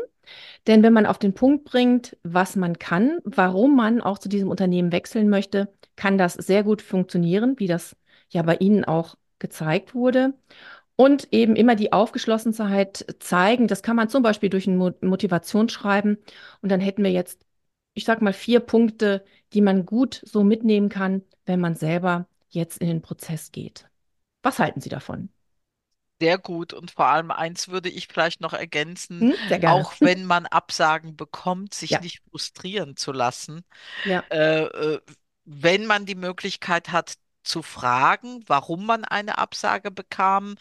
Denn 0.67 0.83
wenn 0.83 0.93
man 0.93 1.07
auf 1.07 1.19
den 1.19 1.35
Punkt 1.35 1.65
bringt, 1.65 2.17
was 2.23 2.57
man 2.57 2.79
kann, 2.79 3.19
warum 3.25 3.77
man 3.77 4.01
auch 4.01 4.19
zu 4.19 4.29
diesem 4.29 4.49
Unternehmen 4.49 4.93
wechseln 4.93 5.29
möchte, 5.29 5.73
kann 5.97 6.19
das 6.19 6.35
sehr 6.35 6.63
gut 6.65 6.83
funktionieren, 6.83 7.59
wie 7.59 7.67
das 7.67 7.97
ja 8.31 8.43
bei 8.43 8.57
Ihnen 8.57 8.85
auch 8.85 9.17
gezeigt 9.39 9.95
wurde. 9.95 10.35
Und 10.97 11.29
eben 11.33 11.57
immer 11.57 11.75
die 11.75 11.93
Aufgeschlossenheit 11.93 13.05
zeigen. 13.21 13.67
Das 13.69 13.83
kann 13.83 13.97
man 13.97 14.09
zum 14.09 14.23
Beispiel 14.23 14.49
durch 14.51 14.67
ein 14.69 14.77
Mo 14.77 14.93
Motivationsschreiben. 15.01 16.19
Und 16.63 16.69
dann 16.71 16.81
hätten 16.81 17.03
wir 17.03 17.11
jetzt, 17.11 17.45
ich 17.95 18.05
sag 18.05 18.23
mal, 18.23 18.33
vier 18.33 18.61
Punkte, 18.61 19.25
die 19.53 19.61
man 19.61 19.87
gut 19.87 20.21
so 20.25 20.45
mitnehmen 20.45 20.89
kann, 20.89 21.23
wenn 21.47 21.61
man 21.61 21.75
selber 21.77 22.29
jetzt 22.49 22.79
in 22.81 22.87
den 22.89 23.03
Prozess 23.03 23.51
geht. 23.53 23.89
Was 24.43 24.59
halten 24.61 24.81
Sie 24.81 24.89
davon? 24.91 25.31
Sehr 26.21 26.39
gut. 26.39 26.73
Und 26.73 26.91
vor 26.93 27.07
allem 27.07 27.31
eins 27.31 27.69
würde 27.69 27.89
ich 27.91 28.07
vielleicht 28.09 28.41
noch 28.41 28.53
ergänzen, 28.53 29.27
Hm? 29.27 29.35
Auch 29.65 29.95
wenn 30.03 30.25
man 30.25 30.47
Absagen 30.47 31.17
bekommt, 31.17 31.75
sich 31.75 31.99
Ja, 31.99 32.01
nicht 32.01 32.23
frustrieren 32.31 32.97
zu 32.97 33.13
lassen. 33.13 33.65
ja. 34.05 34.31
Äh, 34.31 34.65
äh, 34.65 35.01
wenn 35.45 35.87
man 35.87 36.07
die 36.07 36.15
Möglichkeit 36.17 36.91
hat, 36.93 37.17
zu 37.45 37.63
fragen, 37.63 38.43
warum 38.47 38.87
man 38.87 39.05
eine 39.05 39.39
Absage 39.39 39.91
bekam, 39.91 40.57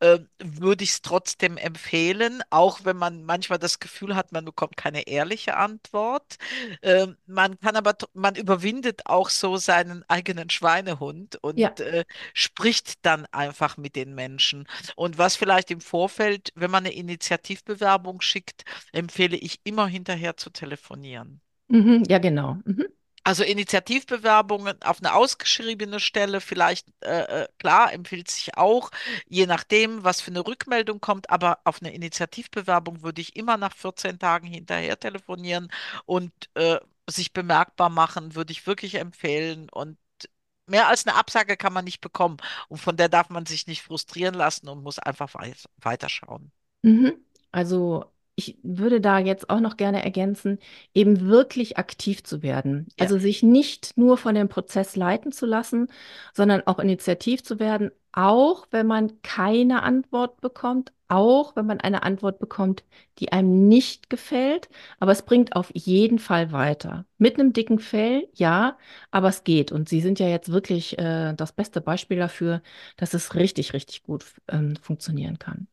äh, 0.00 0.18
würde 0.42 0.84
ich 0.84 0.90
es 0.90 1.02
trotzdem 1.02 1.56
empfehlen, 1.56 2.42
auch 2.50 2.84
wenn 2.84 2.96
man 2.96 3.24
manchmal 3.24 3.58
das 3.58 3.78
Gefühl 3.80 4.14
hat, 4.16 4.32
man 4.32 4.44
bekommt 4.44 4.76
keine 4.76 5.06
ehrliche 5.08 5.56
Antwort. 5.56 6.36
Äh, 6.82 7.08
man 7.26 7.58
kann 7.60 7.76
aber, 7.76 7.94
man 8.14 8.34
überwindet 8.36 9.02
auch 9.06 9.28
so 9.30 9.56
seinen 9.56 10.04
eigenen 10.08 10.50
Schweinehund 10.50 11.36
und 11.42 11.58
Ja. 11.60 11.74
äh, 11.80 12.04
spricht 12.34 13.04
dann 13.04 13.26
einfach 13.32 13.76
mit 13.76 13.96
den 13.96 14.14
Menschen. 14.14 14.66
Und 14.96 15.18
was 15.18 15.36
vielleicht 15.36 15.70
im 15.70 15.80
Vorfeld, 15.80 16.50
wenn 16.54 16.70
man 16.70 16.84
eine 16.86 16.94
Initiativbewerbung 16.94 18.20
schickt, 18.20 18.64
empfehle 18.92 19.36
ich 19.36 19.60
immer 19.64 19.86
hinterher 19.86 20.36
zu 20.36 20.50
telefonieren. 20.50 21.40
Mhm. 21.68 22.04
Ja, 22.08 22.18
genau. 22.18 22.58
Mhm. 22.64 22.86
Also 23.26 23.42
Initiativbewerbungen 23.42 24.80
auf 24.82 25.00
eine 25.00 25.12
ausgeschriebene 25.12 25.98
Stelle, 25.98 26.40
vielleicht, 26.40 26.86
äh, 27.00 27.42
äh, 27.42 27.48
klar, 27.58 27.92
empfiehlt 27.92 28.30
sich 28.30 28.56
auch, 28.56 28.92
je 29.26 29.46
nachdem, 29.46 30.04
was 30.04 30.20
für 30.20 30.30
eine 30.30 30.46
Rückmeldung 30.46 31.00
kommt, 31.00 31.28
aber 31.28 31.58
auf 31.64 31.82
eine 31.82 31.92
Initiativbewerbung 31.92 33.02
würde 33.02 33.20
ich 33.20 33.34
immer 33.34 33.56
nach 33.56 33.74
14 33.74 34.20
Tagen 34.20 34.46
hinterher 34.46 35.00
telefonieren 35.00 35.72
und 36.04 36.30
äh, 36.54 36.78
sich 37.10 37.32
bemerkbar 37.32 37.88
machen, 37.88 38.36
würde 38.36 38.52
ich 38.52 38.64
wirklich 38.68 38.94
empfehlen. 38.94 39.70
Und 39.70 39.98
mehr 40.66 40.86
als 40.86 41.04
eine 41.04 41.16
Absage 41.16 41.56
kann 41.56 41.72
man 41.72 41.84
nicht 41.84 42.00
bekommen. 42.00 42.36
Und 42.68 42.78
von 42.78 42.96
der 42.96 43.08
darf 43.08 43.28
man 43.28 43.44
sich 43.44 43.66
nicht 43.66 43.82
frustrieren 43.82 44.34
lassen 44.34 44.68
und 44.68 44.84
muss 44.84 45.00
einfach 45.00 45.34
wei 45.34 45.52
weiterschauen. 45.78 46.52
Mhm. 46.82 47.14
Also 47.50 48.04
ich 48.36 48.58
würde 48.62 49.00
da 49.00 49.18
jetzt 49.18 49.48
auch 49.50 49.60
noch 49.60 49.76
gerne 49.76 50.04
ergänzen, 50.04 50.58
eben 50.94 51.26
wirklich 51.26 51.78
aktiv 51.78 52.22
zu 52.22 52.42
werden. 52.42 52.86
Ja, 52.98 53.04
Also 53.04 53.18
sich 53.18 53.42
nicht 53.42 53.96
nur 53.96 54.18
von 54.18 54.34
dem 54.34 54.48
Prozess 54.48 54.94
leiten 54.94 55.32
zu 55.32 55.46
lassen, 55.46 55.88
sondern 56.34 56.66
auch 56.66 56.78
initiativ 56.78 57.42
zu 57.42 57.58
werden, 57.58 57.90
auch 58.12 58.66
wenn 58.70 58.86
man 58.86 59.20
keine 59.22 59.82
Antwort 59.82 60.40
bekommt, 60.40 60.92
auch 61.08 61.56
wenn 61.56 61.66
man 61.66 61.80
eine 61.80 62.02
Antwort 62.02 62.38
bekommt, 62.38 62.84
die 63.18 63.32
einem 63.32 63.68
nicht 63.68 64.10
gefällt. 64.10 64.68
Aber 65.00 65.12
es 65.12 65.22
bringt 65.22 65.54
auf 65.56 65.70
jeden 65.74 66.18
Fall 66.18 66.52
weiter. 66.52 67.06
Mit 67.18 67.38
einem 67.38 67.52
dicken 67.52 67.78
Fell, 67.78 68.28
ja, 68.34 68.76
aber 69.10 69.28
es 69.28 69.44
geht. 69.44 69.72
Und 69.72 69.88
Sie 69.88 70.00
sind 70.00 70.18
ja 70.18 70.28
jetzt 70.28 70.50
wirklich 70.52 70.98
äh, 70.98 71.32
das 71.34 71.52
beste 71.52 71.80
Beispiel 71.80 72.18
dafür, 72.18 72.62
dass 72.96 73.14
es 73.14 73.34
richtig, 73.34 73.72
richtig 73.72 74.02
gut 74.02 74.24
ähm, 74.48 74.76
funktionieren 74.76 75.38
kann. 75.38 75.68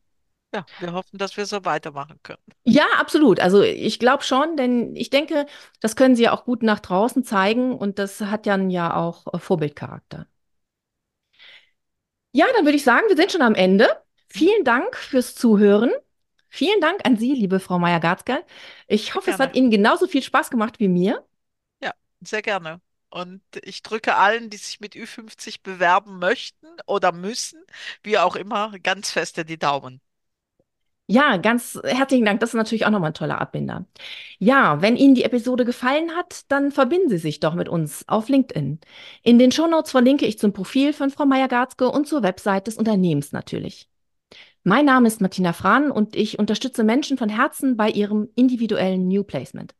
Ja, 0.54 0.66
wir 0.78 0.92
hoffen, 0.92 1.18
dass 1.18 1.36
wir 1.36 1.46
so 1.46 1.64
weitermachen 1.64 2.20
können. 2.22 2.38
Ja, 2.64 2.84
absolut. 2.98 3.40
Also 3.40 3.62
ich 3.62 3.98
glaube 3.98 4.22
schon, 4.24 4.56
denn 4.56 4.94
ich 4.96 5.10
denke, 5.10 5.46
das 5.80 5.96
können 5.96 6.16
Sie 6.16 6.22
ja 6.24 6.32
auch 6.32 6.44
gut 6.44 6.62
nach 6.62 6.80
draußen 6.80 7.24
zeigen 7.24 7.76
und 7.76 7.98
das 7.98 8.20
hat 8.20 8.46
dann 8.46 8.70
ja 8.70 8.94
auch 8.96 9.32
äh, 9.34 9.38
Vorbildcharakter. 9.38 10.26
Ja, 12.32 12.46
dann 12.56 12.64
würde 12.64 12.76
ich 12.76 12.84
sagen, 12.84 13.06
wir 13.08 13.16
sind 13.16 13.32
schon 13.32 13.42
am 13.42 13.54
Ende. 13.54 13.88
Vielen 14.28 14.64
Dank 14.64 14.96
fürs 14.96 15.34
Zuhören. 15.34 15.90
Vielen 16.48 16.80
Dank 16.80 17.04
an 17.04 17.16
Sie, 17.16 17.32
liebe 17.34 17.60
Frau 17.60 17.78
Meier-Garzka. 17.78 18.40
Ich 18.86 19.14
hoffe, 19.14 19.30
es 19.30 19.38
hat 19.38 19.52
gerne. 19.52 19.58
Ihnen 19.58 19.70
genauso 19.70 20.06
viel 20.06 20.22
Spaß 20.22 20.50
gemacht 20.50 20.78
wie 20.80 20.88
mir. 20.88 21.24
Ja, 21.80 21.92
sehr 22.20 22.42
gerne. 22.42 22.80
Und 23.10 23.42
ich 23.62 23.82
drücke 23.82 24.16
allen, 24.16 24.50
die 24.50 24.56
sich 24.56 24.80
mit 24.80 24.94
Ü50 24.96 25.62
bewerben 25.62 26.18
möchten 26.18 26.66
oder 26.86 27.12
müssen, 27.12 27.62
wie 28.02 28.18
auch 28.18 28.34
immer, 28.36 28.76
ganz 28.80 29.10
feste 29.12 29.44
die 29.44 29.58
Daumen. 29.58 30.00
Ja, 31.06 31.36
ganz 31.36 31.78
herzlichen 31.84 32.24
Dank. 32.24 32.40
Das 32.40 32.50
ist 32.50 32.54
natürlich 32.54 32.86
auch 32.86 32.90
nochmal 32.90 33.10
ein 33.10 33.14
toller 33.14 33.38
Abbinder. 33.40 33.84
Ja, 34.38 34.80
wenn 34.80 34.96
Ihnen 34.96 35.14
die 35.14 35.24
Episode 35.24 35.66
gefallen 35.66 36.12
hat, 36.16 36.50
dann 36.50 36.70
verbinden 36.72 37.10
Sie 37.10 37.18
sich 37.18 37.40
doch 37.40 37.54
mit 37.54 37.68
uns 37.68 38.08
auf 38.08 38.28
LinkedIn. 38.30 38.80
In 39.22 39.38
den 39.38 39.52
Shownotes 39.52 39.90
verlinke 39.90 40.24
ich 40.24 40.38
zum 40.38 40.54
Profil 40.54 40.94
von 40.94 41.10
Frau 41.10 41.26
Meier-Garzke 41.26 41.90
und 41.90 42.08
zur 42.08 42.22
Website 42.22 42.68
des 42.68 42.78
Unternehmens 42.78 43.32
natürlich. 43.32 43.90
Mein 44.64 44.86
Name 44.86 45.08
ist 45.08 45.20
Martina 45.20 45.52
Frahn 45.52 45.90
und 45.90 46.16
ich 46.16 46.38
unterstütze 46.38 46.84
Menschen 46.84 47.18
von 47.18 47.28
Herzen 47.28 47.76
bei 47.76 47.90
ihrem 47.90 48.30
individuellen 48.34 49.08
New 49.08 49.24
Placement, 49.24 49.74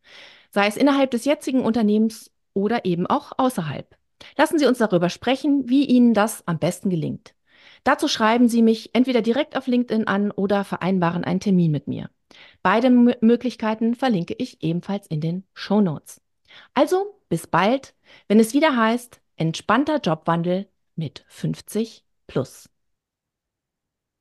sei 0.51 0.67
es 0.67 0.77
innerhalb 0.77 1.11
des 1.11 1.25
jetzigen 1.25 1.63
Unternehmens 1.63 2.31
oder 2.55 2.85
eben 2.85 3.07
auch 3.07 3.33
außerhalb. 3.39 3.97
Lassen 4.37 4.59
Sie 4.59 4.67
uns 4.67 4.79
darüber 4.79 5.09
sprechen, 5.11 5.69
wie 5.69 5.87
Ihnen 5.87 6.15
das 6.15 6.47
am 6.47 6.59
besten 6.59 6.91
gelingt. 6.91 7.34
Dazu 7.85 8.09
schreiben 8.09 8.49
Sie 8.49 8.62
mich 8.62 8.94
entweder 8.94 9.23
direkt 9.23 9.57
auf 9.57 9.66
LinkedIn 9.66 10.07
an 10.07 10.31
oder 10.31 10.64
vereinbaren 10.64 11.25
einen 11.25 11.40
Termin 11.40 11.70
mit 11.70 11.87
mir. 11.87 12.11
Beide 12.62 12.88
M 12.88 13.14
Möglichkeiten 13.20 13.94
verlinke 13.94 14.35
ich 14.38 14.62
ebenfalls 14.62 15.07
in 15.07 15.20
den 15.20 15.44
Show 15.53 15.81
Notes. 15.81 16.20
Also 16.73 17.20
bis 17.29 17.47
bald, 17.47 17.94
wenn 18.27 18.40
es 18.40 18.55
wieder 18.55 18.77
heißt, 18.77 19.20
entspannter 19.37 20.01
Jobwandel 20.01 20.68
mit 20.97 21.25
50 21.29 22.05
plus. 22.27 22.70